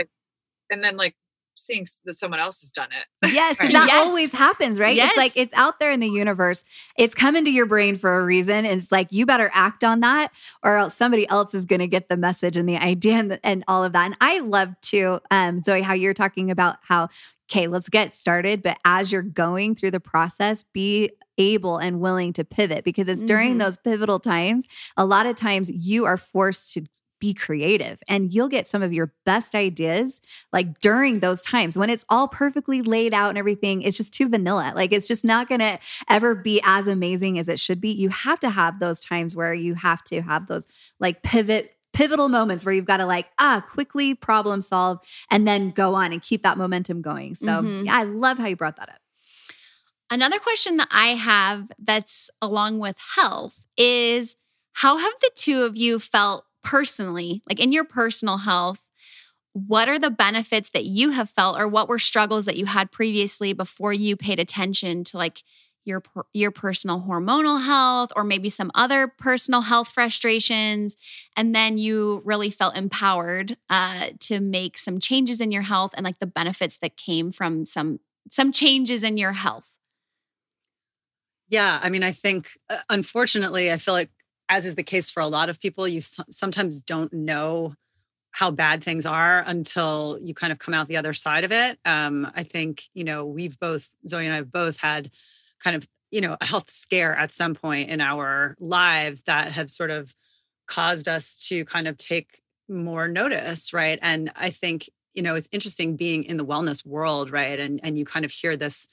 And 0.70 0.84
then 0.84 0.96
like 0.96 1.14
seeing 1.58 1.86
that 2.04 2.18
someone 2.18 2.40
else 2.40 2.60
has 2.60 2.70
done 2.70 2.88
it. 2.92 3.32
Yes, 3.32 3.56
because 3.58 3.72
that 3.72 3.88
yes. 3.88 4.06
always 4.06 4.32
happens, 4.32 4.78
right? 4.78 4.96
Yes. 4.96 5.10
It's 5.10 5.16
like 5.16 5.36
it's 5.36 5.54
out 5.54 5.78
there 5.78 5.90
in 5.90 6.00
the 6.00 6.08
universe. 6.08 6.64
It's 6.96 7.14
coming 7.14 7.44
to 7.44 7.50
your 7.50 7.66
brain 7.66 7.96
for 7.96 8.18
a 8.18 8.24
reason. 8.24 8.66
And 8.66 8.80
it's 8.80 8.92
like 8.92 9.08
you 9.10 9.26
better 9.26 9.50
act 9.52 9.84
on 9.84 10.00
that, 10.00 10.32
or 10.62 10.76
else 10.76 10.94
somebody 10.94 11.28
else 11.28 11.54
is 11.54 11.64
going 11.64 11.80
to 11.80 11.86
get 11.86 12.08
the 12.08 12.16
message 12.16 12.56
and 12.56 12.68
the 12.68 12.76
idea 12.76 13.14
and, 13.14 13.40
and, 13.42 13.64
all 13.68 13.84
of 13.84 13.92
that. 13.92 14.06
And 14.06 14.16
I 14.20 14.38
love 14.38 14.80
to, 14.82 15.20
um, 15.30 15.62
Zoe, 15.62 15.82
how 15.82 15.94
you're 15.94 16.14
talking 16.14 16.50
about 16.50 16.76
how 16.82 17.08
okay, 17.50 17.66
let's 17.66 17.88
get 17.88 18.12
started. 18.12 18.62
But 18.62 18.78
as 18.84 19.10
you're 19.10 19.22
going 19.22 19.74
through 19.74 19.92
the 19.92 20.00
process, 20.00 20.64
be 20.74 21.10
able 21.38 21.78
and 21.78 22.00
willing 22.00 22.32
to 22.34 22.44
pivot 22.44 22.84
because 22.84 23.08
it's 23.08 23.24
during 23.24 23.50
mm-hmm. 23.50 23.58
those 23.58 23.76
pivotal 23.76 24.20
times. 24.20 24.66
A 24.96 25.06
lot 25.06 25.26
of 25.26 25.36
times 25.36 25.70
you 25.70 26.04
are 26.04 26.16
forced 26.16 26.74
to 26.74 26.84
be 27.20 27.34
creative 27.34 27.98
and 28.08 28.32
you'll 28.32 28.48
get 28.48 28.66
some 28.66 28.82
of 28.82 28.92
your 28.92 29.12
best 29.24 29.54
ideas 29.54 30.20
like 30.52 30.78
during 30.80 31.20
those 31.20 31.42
times 31.42 31.76
when 31.76 31.90
it's 31.90 32.04
all 32.08 32.28
perfectly 32.28 32.82
laid 32.82 33.12
out 33.12 33.28
and 33.28 33.38
everything 33.38 33.82
it's 33.82 33.96
just 33.96 34.14
too 34.14 34.28
vanilla 34.28 34.72
like 34.74 34.92
it's 34.92 35.08
just 35.08 35.24
not 35.24 35.48
going 35.48 35.60
to 35.60 35.78
ever 36.08 36.34
be 36.34 36.60
as 36.64 36.88
amazing 36.88 37.38
as 37.38 37.48
it 37.48 37.58
should 37.58 37.80
be. 37.80 37.90
You 37.90 38.08
have 38.10 38.40
to 38.40 38.50
have 38.50 38.80
those 38.80 39.00
times 39.00 39.34
where 39.34 39.54
you 39.54 39.74
have 39.74 40.02
to 40.04 40.22
have 40.22 40.46
those 40.46 40.66
like 40.98 41.22
pivot 41.22 41.74
pivotal 41.92 42.28
moments 42.28 42.64
where 42.64 42.74
you've 42.74 42.84
got 42.84 42.98
to 42.98 43.06
like 43.06 43.26
ah 43.38 43.62
quickly 43.66 44.14
problem 44.14 44.60
solve 44.60 44.98
and 45.30 45.48
then 45.48 45.70
go 45.70 45.94
on 45.94 46.12
and 46.12 46.22
keep 46.22 46.42
that 46.42 46.58
momentum 46.58 47.02
going. 47.02 47.34
So 47.34 47.46
mm-hmm. 47.46 47.86
yeah 47.86 47.96
i 47.96 48.02
love 48.04 48.38
how 48.38 48.46
you 48.46 48.56
brought 48.56 48.76
that 48.76 48.88
up. 48.88 49.00
Another 50.10 50.38
question 50.38 50.76
that 50.76 50.88
i 50.90 51.08
have 51.08 51.68
that's 51.78 52.30
along 52.40 52.78
with 52.78 52.96
health 53.16 53.58
is 53.76 54.36
how 54.72 54.96
have 54.96 55.12
the 55.20 55.30
two 55.34 55.62
of 55.62 55.76
you 55.76 55.98
felt 55.98 56.44
personally, 56.68 57.42
like 57.48 57.60
in 57.60 57.72
your 57.72 57.84
personal 57.84 58.36
health, 58.36 58.82
what 59.54 59.88
are 59.88 59.98
the 59.98 60.10
benefits 60.10 60.68
that 60.70 60.84
you 60.84 61.10
have 61.10 61.30
felt 61.30 61.58
or 61.58 61.66
what 61.66 61.88
were 61.88 61.98
struggles 61.98 62.44
that 62.44 62.56
you 62.56 62.66
had 62.66 62.92
previously 62.92 63.54
before 63.54 63.92
you 63.92 64.16
paid 64.16 64.38
attention 64.38 65.02
to 65.02 65.16
like 65.16 65.42
your 65.86 66.02
your 66.34 66.50
personal 66.50 67.00
hormonal 67.00 67.64
health 67.64 68.12
or 68.14 68.22
maybe 68.22 68.50
some 68.50 68.70
other 68.74 69.08
personal 69.08 69.62
health 69.62 69.88
frustrations? 69.88 70.94
And 71.38 71.54
then 71.54 71.78
you 71.78 72.20
really 72.26 72.50
felt 72.50 72.76
empowered 72.76 73.56
uh, 73.70 74.10
to 74.20 74.38
make 74.38 74.76
some 74.76 75.00
changes 75.00 75.40
in 75.40 75.50
your 75.50 75.62
health 75.62 75.92
and 75.96 76.04
like 76.04 76.18
the 76.18 76.26
benefits 76.26 76.76
that 76.82 76.98
came 76.98 77.32
from 77.32 77.64
some 77.64 77.98
some 78.30 78.52
changes 78.52 79.02
in 79.02 79.16
your 79.16 79.32
health? 79.32 79.64
Yeah 81.48 81.80
i 81.82 81.88
mean 81.88 82.02
i 82.02 82.12
think 82.12 82.50
uh, 82.68 82.76
unfortunately 82.90 83.72
i 83.72 83.78
feel 83.78 83.94
like 83.94 84.10
as 84.48 84.66
is 84.66 84.74
the 84.74 84.82
case 84.82 85.10
for 85.10 85.20
a 85.20 85.28
lot 85.28 85.48
of 85.48 85.60
people, 85.60 85.86
you 85.86 86.00
sometimes 86.00 86.80
don't 86.80 87.12
know 87.12 87.74
how 88.30 88.50
bad 88.50 88.84
things 88.84 89.04
are 89.04 89.42
until 89.46 90.18
you 90.22 90.34
kind 90.34 90.52
of 90.52 90.58
come 90.58 90.74
out 90.74 90.86
the 90.88 90.96
other 90.96 91.14
side 91.14 91.44
of 91.44 91.52
it. 91.52 91.78
Um, 91.84 92.30
I 92.34 92.42
think, 92.42 92.84
you 92.94 93.04
know, 93.04 93.24
we've 93.24 93.58
both, 93.58 93.88
Zoe 94.06 94.24
and 94.24 94.32
I 94.32 94.36
have 94.36 94.52
both 94.52 94.76
had 94.78 95.10
kind 95.62 95.76
of, 95.76 95.88
you 96.10 96.20
know, 96.20 96.36
a 96.40 96.44
health 96.44 96.70
scare 96.70 97.14
at 97.14 97.32
some 97.32 97.54
point 97.54 97.90
in 97.90 98.00
our 98.00 98.56
lives 98.60 99.22
that 99.22 99.52
have 99.52 99.70
sort 99.70 99.90
of 99.90 100.14
caused 100.66 101.08
us 101.08 101.46
to 101.48 101.64
kind 101.64 101.88
of 101.88 101.96
take 101.96 102.42
more 102.68 103.08
notice, 103.08 103.72
right? 103.72 103.98
And 104.02 104.30
I 104.36 104.50
think, 104.50 104.88
you 105.14 105.22
know, 105.22 105.34
it's 105.34 105.48
interesting 105.50 105.96
being 105.96 106.24
in 106.24 106.36
the 106.36 106.46
wellness 106.46 106.86
world, 106.86 107.30
right? 107.30 107.58
And 107.58 107.80
and 107.82 107.98
you 107.98 108.04
kind 108.04 108.24
of 108.24 108.30
hear 108.30 108.56
this 108.56 108.86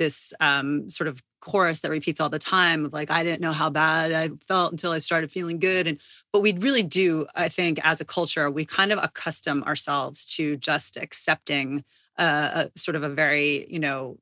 this 0.00 0.32
um, 0.40 0.88
sort 0.88 1.06
of 1.06 1.22
chorus 1.40 1.80
that 1.80 1.90
repeats 1.90 2.20
all 2.20 2.28
the 2.28 2.38
time 2.38 2.84
of 2.84 2.92
like 2.92 3.10
i 3.10 3.24
didn't 3.24 3.40
know 3.40 3.52
how 3.52 3.70
bad 3.70 4.12
i 4.12 4.28
felt 4.46 4.72
until 4.72 4.92
i 4.92 4.98
started 4.98 5.30
feeling 5.32 5.58
good 5.58 5.86
and 5.86 5.98
but 6.32 6.40
we 6.40 6.52
really 6.52 6.82
do 6.82 7.26
i 7.34 7.48
think 7.48 7.80
as 7.82 7.98
a 7.98 8.04
culture 8.04 8.50
we 8.50 8.64
kind 8.64 8.92
of 8.92 8.98
accustom 9.02 9.62
ourselves 9.64 10.26
to 10.26 10.58
just 10.58 10.98
accepting 10.98 11.82
uh, 12.18 12.66
a 12.66 12.78
sort 12.78 12.94
of 12.94 13.02
a 13.02 13.08
very 13.08 13.66
you 13.70 13.78
know 13.78 14.18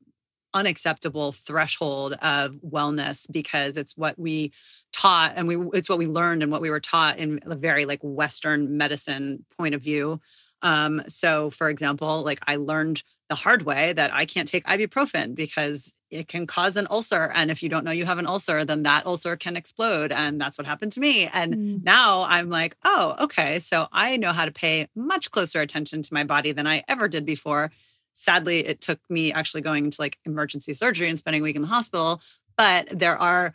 unacceptable 0.55 1.33
threshold 1.33 2.14
of 2.23 2.53
wellness 2.67 3.31
because 3.31 3.77
it's 3.77 3.97
what 3.97 4.19
we 4.19 4.53
taught 4.93 5.33
and 5.37 5.47
we 5.47 5.57
it's 5.73 5.88
what 5.88 5.99
we 5.99 6.07
learned 6.07 6.43
and 6.43 6.51
what 6.51 6.62
we 6.62 6.71
were 6.71 6.81
taught 6.81 7.19
in 7.19 7.41
a 7.47 7.55
very 7.55 7.85
like 7.85 8.01
western 8.03 8.77
medicine 8.77 9.45
point 9.59 9.75
of 9.75 9.83
view. 9.83 10.21
Um 10.62 11.03
so 11.07 11.51
for 11.51 11.69
example 11.69 12.23
like 12.23 12.41
i 12.47 12.57
learned 12.57 13.03
the 13.29 13.35
hard 13.35 13.62
way 13.62 13.93
that 13.93 14.12
I 14.12 14.25
can't 14.25 14.49
take 14.49 14.64
ibuprofen 14.64 15.35
because 15.35 15.93
it 16.11 16.29
can 16.29 16.47
cause 16.47 16.77
an 16.77 16.87
ulcer. 16.91 17.31
And 17.35 17.51
if 17.51 17.62
you 17.62 17.69
don't 17.69 17.85
know 17.85 17.91
you 17.91 18.07
have 18.07 18.19
an 18.19 18.27
ulcer, 18.27 18.64
then 18.64 18.83
that 18.85 19.05
ulcer 19.05 19.37
can 19.37 19.57
explode. 19.57 20.11
And 20.11 20.41
that's 20.41 20.57
what 20.57 20.67
happened 20.67 20.93
to 20.93 21.01
me. 21.01 21.27
And 21.27 21.55
mm. 21.55 21.85
now 21.85 22.23
I'm 22.23 22.49
like, 22.49 22.77
oh, 22.85 23.17
okay. 23.21 23.59
So 23.59 23.88
I 23.93 24.17
know 24.17 24.33
how 24.33 24.47
to 24.47 24.51
pay 24.51 24.88
much 24.95 25.31
closer 25.31 25.61
attention 25.61 26.01
to 26.03 26.14
my 26.14 26.25
body 26.25 26.53
than 26.53 26.67
I 26.67 26.85
ever 26.88 27.09
did 27.09 27.27
before. 27.27 27.71
Sadly, 28.14 28.67
it 28.67 28.81
took 28.81 28.99
me 29.11 29.33
actually 29.33 29.61
going 29.61 29.85
into 29.85 30.01
like 30.01 30.19
emergency 30.25 30.73
surgery 30.73 31.09
and 31.09 31.19
spending 31.19 31.43
a 31.43 31.45
week 31.45 31.57
in 31.57 31.62
the 31.62 31.69
hospital. 31.69 32.23
But 32.57 32.88
there 32.91 33.19
are 33.19 33.55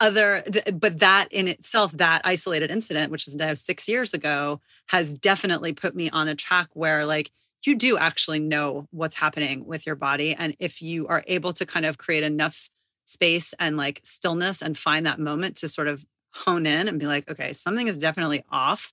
other, 0.00 0.42
but 0.72 0.98
that 0.98 1.28
in 1.30 1.46
itself, 1.46 1.92
that 1.92 2.22
isolated 2.24 2.72
incident, 2.72 3.12
which 3.12 3.28
is 3.28 3.36
now 3.36 3.54
six 3.54 3.88
years 3.88 4.12
ago, 4.12 4.60
has 4.86 5.14
definitely 5.14 5.72
put 5.72 5.94
me 5.94 6.10
on 6.10 6.26
a 6.26 6.34
track 6.34 6.68
where 6.72 7.06
like, 7.06 7.30
you 7.66 7.74
do 7.74 7.96
actually 7.96 8.38
know 8.38 8.86
what's 8.90 9.14
happening 9.14 9.64
with 9.66 9.86
your 9.86 9.96
body. 9.96 10.34
And 10.34 10.56
if 10.58 10.82
you 10.82 11.06
are 11.08 11.24
able 11.26 11.52
to 11.54 11.66
kind 11.66 11.86
of 11.86 11.98
create 11.98 12.22
enough 12.22 12.68
space 13.04 13.54
and 13.58 13.76
like 13.76 14.00
stillness 14.04 14.62
and 14.62 14.78
find 14.78 15.06
that 15.06 15.20
moment 15.20 15.56
to 15.56 15.68
sort 15.68 15.88
of 15.88 16.04
hone 16.32 16.66
in 16.66 16.88
and 16.88 16.98
be 16.98 17.06
like, 17.06 17.28
okay, 17.30 17.52
something 17.52 17.88
is 17.88 17.98
definitely 17.98 18.44
off. 18.50 18.92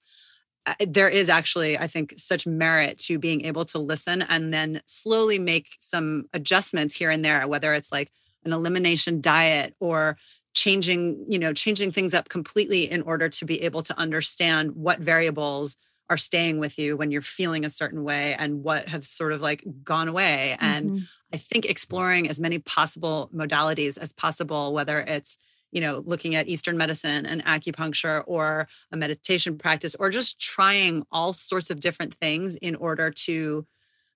Uh, 0.65 0.75
there 0.87 1.09
is 1.09 1.27
actually, 1.27 1.77
I 1.77 1.87
think, 1.87 2.13
such 2.17 2.45
merit 2.45 2.97
to 2.99 3.17
being 3.17 3.45
able 3.45 3.65
to 3.65 3.79
listen 3.79 4.21
and 4.21 4.53
then 4.53 4.81
slowly 4.85 5.39
make 5.39 5.75
some 5.79 6.25
adjustments 6.33 6.95
here 6.95 7.09
and 7.09 7.25
there, 7.25 7.47
whether 7.47 7.73
it's 7.73 7.91
like 7.91 8.11
an 8.45 8.53
elimination 8.53 9.21
diet 9.21 9.75
or 9.79 10.17
changing, 10.53 11.25
you 11.27 11.39
know, 11.39 11.53
changing 11.53 11.91
things 11.91 12.13
up 12.13 12.29
completely 12.29 12.91
in 12.91 13.01
order 13.03 13.29
to 13.29 13.45
be 13.45 13.61
able 13.61 13.81
to 13.81 13.97
understand 13.97 14.75
what 14.75 14.99
variables 14.99 15.77
are 16.11 16.17
staying 16.17 16.59
with 16.59 16.77
you 16.77 16.97
when 16.97 17.09
you're 17.09 17.21
feeling 17.21 17.63
a 17.63 17.69
certain 17.69 18.03
way 18.03 18.35
and 18.37 18.65
what 18.65 18.89
have 18.89 19.05
sort 19.05 19.31
of 19.31 19.39
like 19.39 19.63
gone 19.81 20.09
away. 20.09 20.57
Mm-hmm. 20.59 20.65
And 20.65 21.07
I 21.33 21.37
think 21.37 21.65
exploring 21.65 22.27
as 22.29 22.37
many 22.37 22.59
possible 22.59 23.29
modalities 23.33 23.97
as 23.97 24.11
possible, 24.11 24.73
whether 24.73 24.99
it's 24.99 25.37
you 25.71 25.79
know 25.79 26.03
looking 26.05 26.35
at 26.35 26.49
eastern 26.49 26.77
medicine 26.77 27.25
and 27.25 27.45
acupuncture 27.45 28.25
or 28.27 28.67
a 28.91 28.97
meditation 28.97 29.57
practice 29.57 29.95
or 29.95 30.09
just 30.09 30.37
trying 30.37 31.05
all 31.13 31.31
sorts 31.31 31.69
of 31.69 31.79
different 31.79 32.13
things 32.15 32.57
in 32.57 32.75
order 32.75 33.09
to 33.09 33.65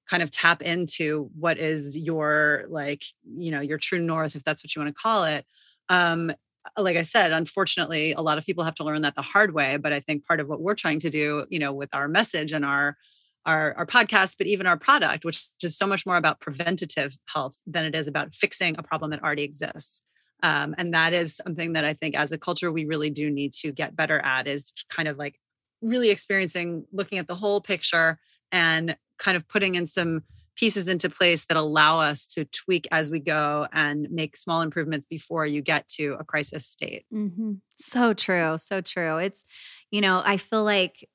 kind 0.10 0.22
of 0.22 0.30
tap 0.30 0.62
into 0.62 1.30
what 1.40 1.58
is 1.58 1.98
your 1.98 2.66
like 2.68 3.06
you 3.38 3.52
know 3.52 3.62
your 3.62 3.78
true 3.78 4.02
north 4.02 4.36
if 4.36 4.44
that's 4.44 4.66
what 4.66 4.76
you 4.76 4.82
want 4.82 4.94
to 4.94 5.02
call 5.02 5.24
it 5.24 5.46
um 5.88 6.30
like 6.78 6.98
I 6.98 7.04
said, 7.04 7.32
unfortunately, 7.32 8.14
a 8.14 8.22
lot 8.22 8.38
of 8.38 8.46
people 8.46 8.64
have 8.64 8.76
to 8.76 8.84
learn 8.84 9.02
that 9.04 9.16
the 9.16 9.22
hard 9.22 9.54
way. 9.54 9.78
But 9.78 9.94
I 9.94 10.00
think 10.00 10.26
part 10.26 10.40
of 10.40 10.48
what 10.48 10.62
we're 10.62 10.76
trying 10.76 11.00
to 11.02 11.10
do, 11.10 11.46
you 11.50 11.60
know, 11.60 11.74
with 11.74 11.94
our 11.94 12.08
message 12.08 12.52
and 12.52 12.66
our 12.66 12.98
our, 13.46 13.76
our 13.76 13.86
podcast, 13.86 14.38
but 14.38 14.48
even 14.48 14.66
our 14.66 14.78
product, 14.78 15.24
which 15.24 15.48
is 15.62 15.78
so 15.78 15.86
much 15.86 16.06
more 16.06 16.18
about 16.18 16.40
preventative 16.40 17.16
health 17.28 17.56
than 17.68 17.86
it 17.86 17.96
is 17.96 18.08
about 18.08 18.34
fixing 18.34 18.76
a 18.78 18.84
problem 18.84 19.12
that 19.12 19.24
already 19.24 19.44
exists. 19.44 20.02
Um, 20.42 20.76
and 20.78 20.94
that 20.94 21.14
is 21.14 21.36
something 21.36 21.74
that 21.74 21.86
I 21.86 21.94
think 21.94 22.16
as 22.16 22.32
a 22.32 22.38
culture 22.38 22.72
we 22.72 22.86
really 22.86 23.10
do 23.10 23.30
need 23.30 23.54
to 23.54 23.72
get 23.72 23.96
better 23.96 24.20
at 24.20 24.48
is 24.48 24.74
kind 24.90 25.08
of 25.08 25.18
like 25.18 25.40
really 25.82 26.10
experiencing, 26.10 26.86
looking 26.92 27.20
at 27.20 27.28
the 27.28 27.36
whole 27.36 27.62
picture 27.62 28.20
and 28.52 28.98
kind 29.18 29.38
of 29.38 29.48
putting 29.48 29.76
in 29.76 29.88
some 29.88 30.24
pieces 30.56 30.88
into 30.88 31.10
place 31.10 31.46
that 31.46 31.58
allow 31.58 32.00
us 32.00 32.26
to 32.26 32.46
tweak 32.46 32.88
as 32.92 33.12
we 33.12 33.20
go 33.20 33.68
and 33.74 34.08
make 34.10 34.38
small 34.38 34.62
improvements 34.62 35.06
before 35.06 35.46
you 35.46 35.62
get 35.62 35.88
to 35.88 36.16
a 36.20 36.24
crisis 36.24 36.66
state. 36.66 37.06
Mm-hmm. 37.14 37.54
So 37.78 38.14
true. 38.14 38.58
So 38.58 38.82
true. 38.82 39.18
It's, 39.18 39.44
you 39.92 40.02
know, 40.02 40.22
I 40.24 40.38
feel 40.38 40.64
like 40.64 41.08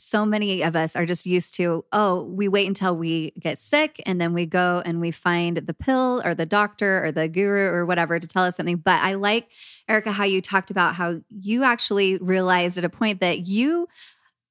so 0.00 0.24
many 0.24 0.62
of 0.62 0.76
us 0.76 0.94
are 0.94 1.04
just 1.04 1.26
used 1.26 1.56
to, 1.56 1.84
oh, 1.92 2.22
we 2.22 2.46
wait 2.46 2.68
until 2.68 2.96
we 2.96 3.32
get 3.32 3.58
sick 3.58 4.00
and 4.06 4.20
then 4.20 4.32
we 4.32 4.46
go 4.46 4.80
and 4.84 5.00
we 5.00 5.10
find 5.10 5.56
the 5.56 5.74
pill 5.74 6.22
or 6.24 6.34
the 6.34 6.46
doctor 6.46 7.04
or 7.04 7.10
the 7.10 7.28
guru 7.28 7.66
or 7.66 7.84
whatever 7.84 8.18
to 8.18 8.26
tell 8.26 8.44
us 8.44 8.56
something. 8.56 8.76
But 8.76 9.02
I 9.02 9.14
like, 9.14 9.50
Erica, 9.88 10.12
how 10.12 10.24
you 10.24 10.40
talked 10.40 10.70
about 10.70 10.94
how 10.94 11.20
you 11.28 11.64
actually 11.64 12.16
realized 12.18 12.78
at 12.78 12.84
a 12.84 12.88
point 12.88 13.20
that 13.20 13.48
you 13.48 13.88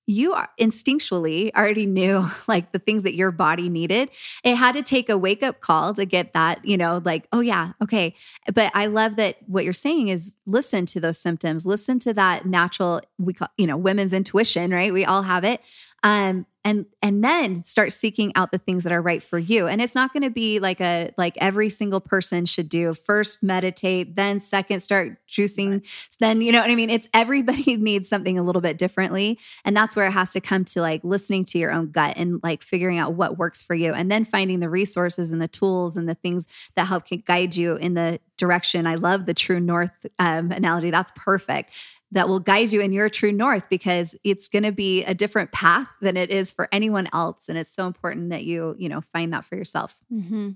you 0.08 0.34
instinctually 0.58 1.52
already 1.54 1.86
knew 1.86 2.26
like 2.48 2.72
the 2.72 2.80
things 2.80 3.04
that 3.04 3.16
your 3.16 3.30
body 3.32 3.70
needed. 3.70 4.10
It 4.44 4.56
had 4.56 4.76
to 4.76 4.82
take 4.82 5.10
a 5.10 5.18
wake 5.18 5.44
up 5.44 5.60
call 5.60 5.94
to 5.94 6.06
get 6.06 6.34
that, 6.34 6.66
you 6.66 6.78
know, 6.78 7.02
like, 7.04 7.28
oh, 7.32 7.42
yeah, 7.42 7.74
okay. 7.84 8.16
But 8.54 8.72
I 8.74 8.88
love 8.88 9.18
that 9.18 9.38
what 9.46 9.66
you're 9.66 9.74
saying 9.74 10.08
is 10.08 10.34
listen 10.46 10.86
to 10.88 11.00
those 11.00 11.20
symptoms, 11.20 11.66
listen 11.66 12.00
to 12.00 12.14
that 12.14 12.46
natural, 12.46 13.02
we 13.20 13.34
call, 13.34 13.50
you 13.58 13.68
know, 13.68 13.78
women's 13.78 14.14
intuition, 14.14 14.72
right? 14.72 14.94
We 14.94 15.06
all 15.06 15.24
have 15.24 15.44
it 15.44 15.62
um, 16.04 16.46
and 16.68 16.86
and 17.02 17.24
then 17.24 17.64
start 17.64 17.94
seeking 17.94 18.34
out 18.36 18.52
the 18.52 18.58
things 18.58 18.84
that 18.84 18.92
are 18.92 19.02
right 19.02 19.24
for 19.24 19.40
you. 19.40 19.68
And 19.68 19.82
it's 19.82 19.96
not 19.96 20.12
going 20.12 20.24
to 20.24 20.30
be 20.30 20.60
like 20.60 20.82
a 20.82 21.14
like 21.18 21.38
every 21.38 21.70
single 21.70 22.02
person 22.02 22.46
should 22.46 22.68
do. 22.68 22.94
First 22.94 23.42
meditate 23.42 24.18
then 24.18 24.42
second 24.42 24.82
start 24.82 25.18
juicing 25.30 25.72
right. 25.72 25.88
then 26.20 26.42
you 26.42 26.52
know 26.52 26.60
what 26.60 26.70
i 26.70 26.76
mean? 26.76 26.90
It's 26.90 27.08
everybody 27.14 27.78
needs 27.78 28.10
something 28.10 28.38
a 28.38 28.44
little 28.44 28.62
bit 28.62 28.78
differently. 28.78 29.40
And 29.64 29.78
that's 29.78 29.96
where 29.96 30.08
it 30.08 30.12
has 30.12 30.34
to 30.34 30.42
come 30.42 30.66
to 30.66 30.82
like 30.82 31.06
listening 31.06 31.46
to 31.46 31.58
your 31.58 31.72
own 31.72 31.92
gut 31.92 32.16
and 32.18 32.42
like 32.44 32.62
figuring 32.62 33.00
out 33.00 33.14
what 33.14 33.38
works 33.38 33.64
for 33.64 33.74
you. 33.74 33.94
And 33.94 34.12
then 34.12 34.26
finding 34.26 34.60
the 34.60 34.70
resources 34.70 35.32
and 35.32 35.42
the 35.42 35.48
tools 35.48 35.96
and 35.96 36.08
the 36.10 36.16
things 36.16 36.48
that 36.76 36.88
help 36.88 37.06
guide 37.26 37.56
you 37.56 37.76
in 37.76 37.94
the 37.94 38.20
direction. 38.36 38.86
I 38.86 38.96
love 38.96 39.26
the 39.26 39.34
true 39.34 39.62
north 39.62 40.06
um, 40.20 40.52
analogy. 40.52 40.92
That's 40.92 41.12
perfect 41.16 41.72
that 42.12 42.28
will 42.28 42.40
guide 42.40 42.72
you 42.72 42.82
in 42.82 42.94
your 42.94 43.10
true 43.10 43.32
north 43.32 43.70
because 43.70 44.16
it's 44.24 44.48
going 44.48 44.64
to 44.64 44.72
be 44.72 45.04
a 45.04 45.14
different 45.14 45.52
path 45.52 45.88
than 46.02 46.16
it 46.16 46.30
is 46.30 46.52
for 46.52 46.70
anyone 46.72 47.08
else 47.14 47.50
and 47.50 47.58
it's 47.58 47.72
so 47.72 47.86
important 47.86 48.30
that 48.30 48.44
you 48.44 48.76
you 48.78 48.90
know 48.90 49.02
find 49.14 49.34
that 49.34 49.46
for 49.46 49.56
yourself 49.56 49.96
mm-hmm. 50.12 50.52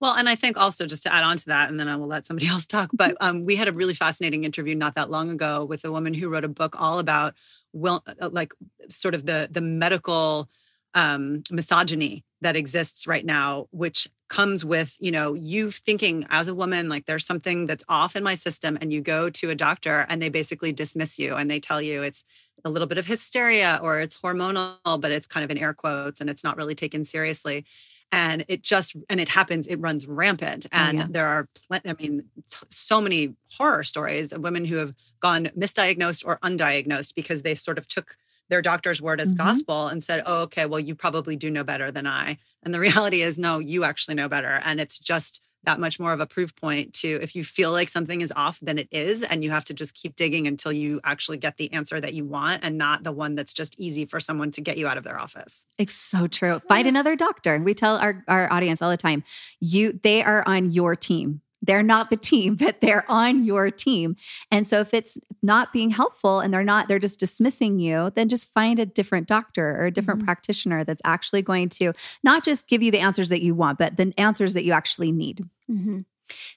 well 0.00 0.14
and 0.14 0.28
i 0.28 0.34
think 0.34 0.56
also 0.56 0.86
just 0.86 1.02
to 1.02 1.12
add 1.12 1.24
on 1.24 1.36
to 1.36 1.46
that 1.46 1.68
and 1.68 1.78
then 1.78 1.88
i 1.88 1.96
will 1.96 2.06
let 2.06 2.24
somebody 2.26 2.46
else 2.48 2.66
talk 2.66 2.90
but 2.92 3.16
um, 3.20 3.44
we 3.44 3.56
had 3.56 3.68
a 3.68 3.72
really 3.72 3.94
fascinating 3.94 4.44
interview 4.44 4.74
not 4.74 4.94
that 4.94 5.10
long 5.10 5.30
ago 5.30 5.64
with 5.64 5.84
a 5.84 5.92
woman 5.92 6.14
who 6.14 6.28
wrote 6.28 6.44
a 6.44 6.48
book 6.48 6.74
all 6.78 6.98
about 6.98 7.34
well 7.72 8.02
uh, 8.20 8.30
like 8.32 8.54
sort 8.88 9.14
of 9.14 9.26
the 9.26 9.48
the 9.50 9.60
medical 9.60 10.48
um, 10.94 11.42
misogyny 11.50 12.24
that 12.40 12.56
exists 12.56 13.06
right 13.06 13.24
now, 13.24 13.66
which 13.70 14.08
comes 14.28 14.64
with 14.64 14.96
you 15.00 15.10
know 15.10 15.34
you 15.34 15.70
thinking 15.70 16.26
as 16.30 16.48
a 16.48 16.54
woman 16.54 16.88
like 16.88 17.06
there's 17.06 17.26
something 17.26 17.66
that's 17.66 17.84
off 17.88 18.16
in 18.16 18.22
my 18.24 18.34
system 18.34 18.78
and 18.80 18.92
you 18.92 19.00
go 19.00 19.28
to 19.28 19.50
a 19.50 19.54
doctor 19.54 20.06
and 20.08 20.20
they 20.20 20.28
basically 20.28 20.72
dismiss 20.72 21.18
you 21.18 21.36
and 21.36 21.50
they 21.50 21.60
tell 21.60 21.80
you 21.80 22.02
it's 22.02 22.24
a 22.64 22.70
little 22.70 22.88
bit 22.88 22.96
of 22.96 23.06
hysteria 23.06 23.78
or 23.82 24.00
it's 24.00 24.16
hormonal 24.16 25.00
but 25.00 25.12
it's 25.12 25.26
kind 25.26 25.44
of 25.44 25.50
in 25.50 25.58
air 25.58 25.74
quotes 25.74 26.20
and 26.20 26.30
it's 26.30 26.42
not 26.42 26.56
really 26.56 26.74
taken 26.74 27.04
seriously 27.04 27.64
and 28.10 28.44
it 28.48 28.62
just 28.62 28.96
and 29.10 29.20
it 29.20 29.28
happens 29.28 29.66
it 29.66 29.76
runs 29.76 30.06
rampant 30.06 30.66
oh, 30.72 30.76
and 30.76 30.98
yeah. 30.98 31.06
there 31.10 31.26
are 31.26 31.48
i 31.70 31.94
mean 31.98 32.24
so 32.70 33.00
many 33.00 33.34
horror 33.50 33.84
stories 33.84 34.32
of 34.32 34.40
women 34.40 34.64
who 34.64 34.76
have 34.76 34.94
gone 35.20 35.50
misdiagnosed 35.56 36.24
or 36.26 36.38
undiagnosed 36.42 37.14
because 37.14 37.42
they 37.42 37.54
sort 37.54 37.76
of 37.76 37.86
took 37.86 38.16
their 38.48 38.62
doctor's 38.62 39.00
word 39.00 39.20
as 39.20 39.32
mm-hmm. 39.32 39.44
gospel 39.46 39.88
and 39.88 40.02
said, 40.02 40.22
oh, 40.26 40.42
okay, 40.42 40.66
well, 40.66 40.80
you 40.80 40.94
probably 40.94 41.36
do 41.36 41.50
know 41.50 41.64
better 41.64 41.90
than 41.90 42.06
I. 42.06 42.38
And 42.62 42.74
the 42.74 42.80
reality 42.88 43.22
is, 43.22 43.38
no, 43.38 43.58
you 43.58 43.84
actually 43.84 44.14
know 44.14 44.28
better. 44.28 44.60
And 44.64 44.80
it's 44.80 44.98
just 44.98 45.40
that 45.64 45.80
much 45.80 45.98
more 45.98 46.12
of 46.12 46.20
a 46.20 46.26
proof 46.26 46.54
point 46.56 46.92
to 46.92 47.18
if 47.22 47.34
you 47.34 47.42
feel 47.42 47.72
like 47.72 47.88
something 47.88 48.20
is 48.20 48.32
off, 48.36 48.58
then 48.60 48.78
it 48.78 48.88
is. 48.90 49.22
And 49.22 49.42
you 49.42 49.50
have 49.50 49.64
to 49.64 49.74
just 49.74 49.94
keep 49.94 50.16
digging 50.16 50.46
until 50.46 50.72
you 50.72 51.00
actually 51.04 51.38
get 51.38 51.56
the 51.56 51.72
answer 51.72 52.00
that 52.00 52.14
you 52.14 52.24
want 52.24 52.62
and 52.62 52.78
not 52.78 53.02
the 53.02 53.12
one 53.12 53.34
that's 53.34 53.52
just 53.52 53.78
easy 53.78 54.04
for 54.04 54.20
someone 54.20 54.50
to 54.52 54.60
get 54.60 54.78
you 54.78 54.86
out 54.86 54.98
of 54.98 55.04
their 55.04 55.18
office. 55.18 55.66
It's 55.78 55.94
so 55.94 56.26
true. 56.26 56.60
Find 56.68 56.86
another 56.86 57.16
doctor. 57.16 57.58
We 57.58 57.74
tell 57.74 57.96
our, 57.96 58.22
our 58.28 58.52
audience 58.52 58.82
all 58.82 58.90
the 58.90 58.96
time, 58.96 59.24
you 59.60 59.98
they 60.02 60.22
are 60.22 60.44
on 60.46 60.70
your 60.70 60.96
team. 60.96 61.40
They're 61.66 61.82
not 61.82 62.10
the 62.10 62.16
team, 62.16 62.54
but 62.64 62.80
they're 62.80 63.04
on 63.10 63.44
your 63.44 63.70
team. 63.70 64.16
And 64.50 64.66
so 64.66 64.80
if 64.80 64.94
it's 64.94 65.18
not 65.42 65.72
being 65.72 65.90
helpful 65.90 66.40
and 66.40 66.52
they're 66.52 66.64
not, 66.64 66.88
they're 66.88 66.98
just 66.98 67.20
dismissing 67.20 67.78
you, 67.78 68.10
then 68.14 68.28
just 68.28 68.52
find 68.52 68.78
a 68.78 68.86
different 68.86 69.26
doctor 69.26 69.76
or 69.80 69.86
a 69.86 69.90
different 69.90 70.20
mm-hmm. 70.20 70.26
practitioner 70.26 70.84
that's 70.84 71.02
actually 71.04 71.42
going 71.42 71.68
to 71.70 71.92
not 72.22 72.44
just 72.44 72.66
give 72.68 72.82
you 72.82 72.90
the 72.90 73.00
answers 73.00 73.28
that 73.30 73.42
you 73.42 73.54
want, 73.54 73.78
but 73.78 73.96
the 73.96 74.12
answers 74.18 74.54
that 74.54 74.64
you 74.64 74.72
actually 74.72 75.12
need. 75.12 75.48
Mm-hmm. 75.70 76.00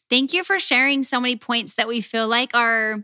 Thank 0.10 0.34
you 0.34 0.44
for 0.44 0.60
sharing 0.60 1.04
so 1.04 1.20
many 1.20 1.36
points 1.36 1.76
that 1.76 1.88
we 1.88 2.02
feel 2.02 2.28
like 2.28 2.56
are 2.56 3.04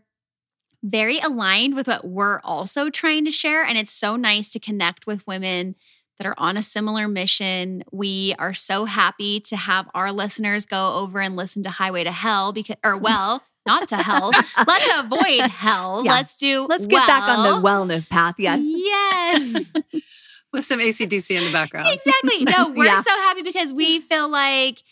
very 0.81 1.19
aligned 1.19 1.75
with 1.75 1.87
what 1.87 2.05
we're 2.05 2.41
also 2.43 2.89
trying 2.89 3.25
to 3.25 3.31
share. 3.31 3.63
And 3.63 3.77
it's 3.77 3.91
so 3.91 4.15
nice 4.15 4.51
to 4.51 4.59
connect 4.59 5.07
with 5.07 5.25
women 5.25 5.75
that 6.23 6.29
are 6.29 6.35
on 6.37 6.57
a 6.57 6.63
similar 6.63 7.07
mission. 7.07 7.83
We 7.91 8.33
are 8.39 8.53
so 8.53 8.85
happy 8.85 9.41
to 9.41 9.55
have 9.55 9.89
our 9.93 10.11
listeners 10.11 10.65
go 10.65 10.95
over 10.95 11.19
and 11.19 11.35
listen 11.35 11.63
to 11.63 11.69
Highway 11.69 12.05
to 12.05 12.11
Hell 12.11 12.53
because, 12.53 12.77
or 12.83 12.97
well, 12.97 13.43
not 13.65 13.89
to 13.89 13.97
hell. 13.97 14.31
Let's 14.67 14.99
avoid 14.99 15.49
hell. 15.49 16.03
Yeah. 16.03 16.11
Let's 16.11 16.35
do. 16.37 16.65
Let's 16.69 16.87
get 16.87 16.95
well. 16.95 17.07
back 17.07 17.23
on 17.23 17.61
the 17.61 17.67
wellness 17.67 18.09
path. 18.09 18.35
Yes. 18.37 18.61
Yes. 18.63 19.71
With 20.53 20.65
some 20.65 20.79
ACDC 20.79 21.35
in 21.35 21.43
the 21.43 21.51
background. 21.51 21.89
Exactly. 21.91 22.43
No, 22.43 22.71
we're 22.75 22.85
yeah. 22.85 23.01
so 23.01 23.09
happy 23.09 23.41
because 23.41 23.73
we 23.73 23.99
feel 23.99 24.29
like 24.29 24.83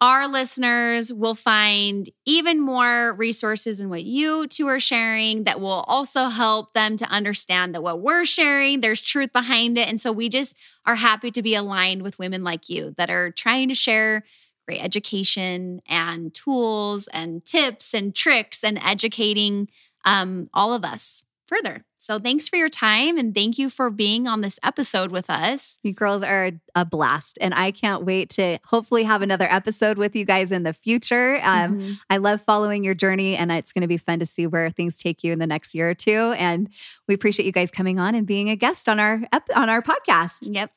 our 0.00 0.28
listeners 0.28 1.12
will 1.12 1.34
find 1.34 2.10
even 2.26 2.60
more 2.60 3.14
resources 3.14 3.80
in 3.80 3.88
what 3.88 4.04
you 4.04 4.46
two 4.48 4.66
are 4.66 4.80
sharing 4.80 5.44
that 5.44 5.60
will 5.60 5.84
also 5.86 6.26
help 6.26 6.74
them 6.74 6.96
to 6.96 7.06
understand 7.06 7.74
that 7.74 7.82
what 7.82 8.00
we're 8.00 8.24
sharing, 8.24 8.80
there's 8.80 9.00
truth 9.00 9.32
behind 9.32 9.78
it. 9.78 9.88
And 9.88 10.00
so 10.00 10.12
we 10.12 10.28
just 10.28 10.56
are 10.84 10.96
happy 10.96 11.30
to 11.30 11.42
be 11.42 11.54
aligned 11.54 12.02
with 12.02 12.18
women 12.18 12.42
like 12.44 12.68
you 12.68 12.94
that 12.98 13.10
are 13.10 13.30
trying 13.30 13.68
to 13.68 13.74
share 13.74 14.24
great 14.66 14.82
education 14.82 15.80
and 15.88 16.34
tools 16.34 17.08
and 17.08 17.44
tips 17.44 17.94
and 17.94 18.14
tricks 18.14 18.64
and 18.64 18.78
educating 18.78 19.68
um, 20.04 20.48
all 20.52 20.74
of 20.74 20.84
us 20.84 21.24
further. 21.54 21.84
So 21.98 22.18
thanks 22.18 22.48
for 22.48 22.56
your 22.56 22.68
time 22.68 23.16
and 23.16 23.34
thank 23.34 23.58
you 23.58 23.70
for 23.70 23.90
being 23.90 24.26
on 24.26 24.40
this 24.40 24.58
episode 24.62 25.10
with 25.10 25.30
us. 25.30 25.78
You 25.82 25.92
girls 25.92 26.22
are 26.22 26.52
a 26.74 26.84
blast 26.84 27.38
and 27.40 27.54
I 27.54 27.70
can't 27.70 28.04
wait 28.04 28.30
to 28.30 28.58
hopefully 28.64 29.04
have 29.04 29.22
another 29.22 29.46
episode 29.48 29.96
with 29.96 30.14
you 30.14 30.24
guys 30.24 30.52
in 30.52 30.64
the 30.64 30.72
future. 30.72 31.38
Um, 31.42 31.78
mm-hmm. 31.78 31.92
I 32.10 32.18
love 32.18 32.42
following 32.42 32.84
your 32.84 32.94
journey 32.94 33.36
and 33.36 33.50
it's 33.52 33.72
going 33.72 33.82
to 33.82 33.88
be 33.88 33.96
fun 33.96 34.18
to 34.18 34.26
see 34.26 34.46
where 34.46 34.70
things 34.70 34.98
take 34.98 35.24
you 35.24 35.32
in 35.32 35.38
the 35.38 35.46
next 35.46 35.74
year 35.74 35.90
or 35.90 35.94
two. 35.94 36.34
And 36.36 36.68
we 37.08 37.14
appreciate 37.14 37.46
you 37.46 37.52
guys 37.52 37.70
coming 37.70 37.98
on 37.98 38.14
and 38.14 38.26
being 38.26 38.50
a 38.50 38.56
guest 38.56 38.88
on 38.88 39.00
our 39.00 39.22
on 39.54 39.68
our 39.68 39.82
podcast. 39.82 40.38
Yep. 40.42 40.70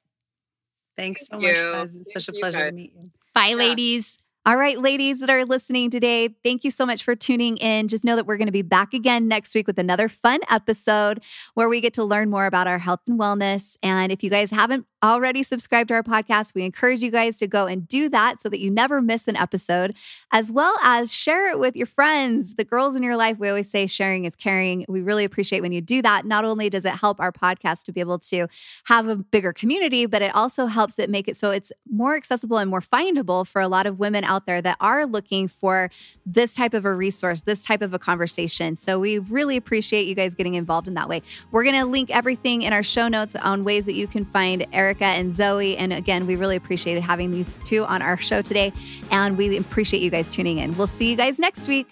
Thanks 0.96 1.28
so 1.28 1.40
Thank 1.40 1.44
much, 1.44 1.56
guys. 1.56 2.02
It's 2.02 2.26
such 2.26 2.36
a 2.36 2.40
pleasure 2.40 2.70
to 2.70 2.76
meet 2.76 2.94
you. 2.96 3.12
Bye, 3.34 3.48
yeah. 3.50 3.56
ladies. 3.56 4.18
All 4.48 4.56
right, 4.56 4.80
ladies 4.80 5.20
that 5.20 5.30
are 5.30 5.44
listening 5.44 5.90
today, 5.90 6.30
thank 6.42 6.64
you 6.64 6.72
so 6.72 6.86
much 6.86 7.04
for 7.04 7.18
tuning 7.18 7.58
in. 7.58 7.90
Just 7.90 8.06
know 8.06 8.16
that 8.16 8.26
we're 8.26 8.38
going 8.38 8.46
to 8.46 8.54
be 8.54 8.62
back 8.62 8.94
again 8.94 9.28
next 9.28 9.54
week 9.54 9.68
with 9.68 9.78
another 9.78 10.08
fun 10.08 10.40
episode 10.50 11.22
where 11.54 11.68
we 11.68 11.82
get 11.82 11.94
to 11.96 12.06
learn 12.06 12.30
more 12.30 12.46
about 12.46 12.66
our 12.66 12.80
health 12.80 13.02
and 13.08 13.20
wellness. 13.20 13.76
And 13.84 14.10
if 14.10 14.24
you 14.24 14.30
guys 14.30 14.50
haven't 14.50 14.86
already 15.04 15.44
subscribed 15.44 15.90
to 15.90 15.96
our 15.96 16.04
podcast, 16.04 16.56
we 16.56 16.64
encourage 16.64 17.04
you 17.04 17.12
guys 17.12 17.38
to 17.38 17.48
go 17.48 17.66
and 17.66 17.88
do 17.88 18.10
that 18.10 18.40
so 18.42 18.50
that 18.50 18.60
you 18.60 18.72
never 18.72 19.02
miss 19.02 19.28
an 19.28 19.36
episode, 19.36 19.94
as 20.32 20.52
well 20.52 20.76
as 20.82 21.14
share 21.14 21.52
it 21.52 21.60
with 21.60 21.76
your 21.76 21.86
friends, 21.86 22.56
the 22.56 22.64
girls 22.64 22.96
in 22.96 23.04
your 23.04 23.16
life. 23.16 23.38
We 23.38 23.50
always 23.50 23.70
say 23.70 23.86
sharing 23.86 24.26
is 24.26 24.36
caring. 24.36 24.86
We 24.88 25.02
really 25.02 25.24
appreciate 25.24 25.62
when 25.62 25.72
you 25.72 25.82
do 25.82 26.02
that. 26.02 26.26
Not 26.26 26.46
only 26.46 26.70
does 26.70 26.86
it 26.86 26.94
help 26.94 27.20
our 27.20 27.32
podcast 27.32 27.84
to 27.84 27.92
be 27.92 28.00
able 28.00 28.20
to 28.20 28.48
have 28.86 29.08
a 29.08 29.18
bigger 29.18 29.54
community, 29.54 30.06
but 30.06 30.22
it 30.22 30.34
also 30.34 30.68
helps 30.68 30.98
it 31.00 31.10
make 31.10 31.28
it 31.28 31.38
so 31.38 31.52
it's 31.52 31.72
more 31.90 32.16
accessible 32.16 32.58
and 32.58 32.70
more 32.70 32.82
findable 32.82 33.46
for 33.46 33.62
a 33.62 33.68
lot 33.68 33.86
of 33.86 34.00
women 34.00 34.24
out 34.38 34.46
there 34.46 34.62
that 34.62 34.78
are 34.80 35.06
looking 35.06 35.48
for 35.48 35.90
this 36.26 36.54
type 36.54 36.74
of 36.74 36.86
a 36.86 36.94
resource, 36.94 37.42
this 37.42 37.66
type 37.66 37.82
of 37.82 37.94
a 37.94 38.00
conversation. 38.00 38.76
So 38.76 39.00
we 39.00 39.18
really 39.18 39.58
appreciate 39.58 40.04
you 40.08 40.14
guys 40.14 40.36
getting 40.36 40.54
involved 40.54 40.88
in 40.88 40.94
that 40.94 41.10
way. 41.10 41.24
We're 41.52 41.64
going 41.64 41.80
to 41.80 41.86
link 41.86 42.16
everything 42.16 42.62
in 42.62 42.72
our 42.72 42.84
show 42.84 43.08
notes 43.08 43.36
on 43.36 43.64
ways 43.64 43.86
that 43.86 43.94
you 43.94 44.06
can 44.06 44.26
find 44.26 44.66
Erica 44.72 45.06
and 45.06 45.34
Zoe. 45.34 45.76
And 45.76 45.92
again, 45.92 46.28
we 46.28 46.36
really 46.36 46.56
appreciated 46.56 47.02
having 47.02 47.32
these 47.32 47.58
two 47.66 47.84
on 47.86 48.02
our 48.02 48.18
show 48.18 48.42
today. 48.44 48.72
And 49.12 49.38
we 49.38 49.58
appreciate 49.58 50.02
you 50.04 50.12
guys 50.12 50.32
tuning 50.32 50.60
in. 50.60 50.78
We'll 50.78 50.88
see 50.88 51.10
you 51.10 51.18
guys 51.18 51.40
next 51.40 51.68
week. 51.68 51.88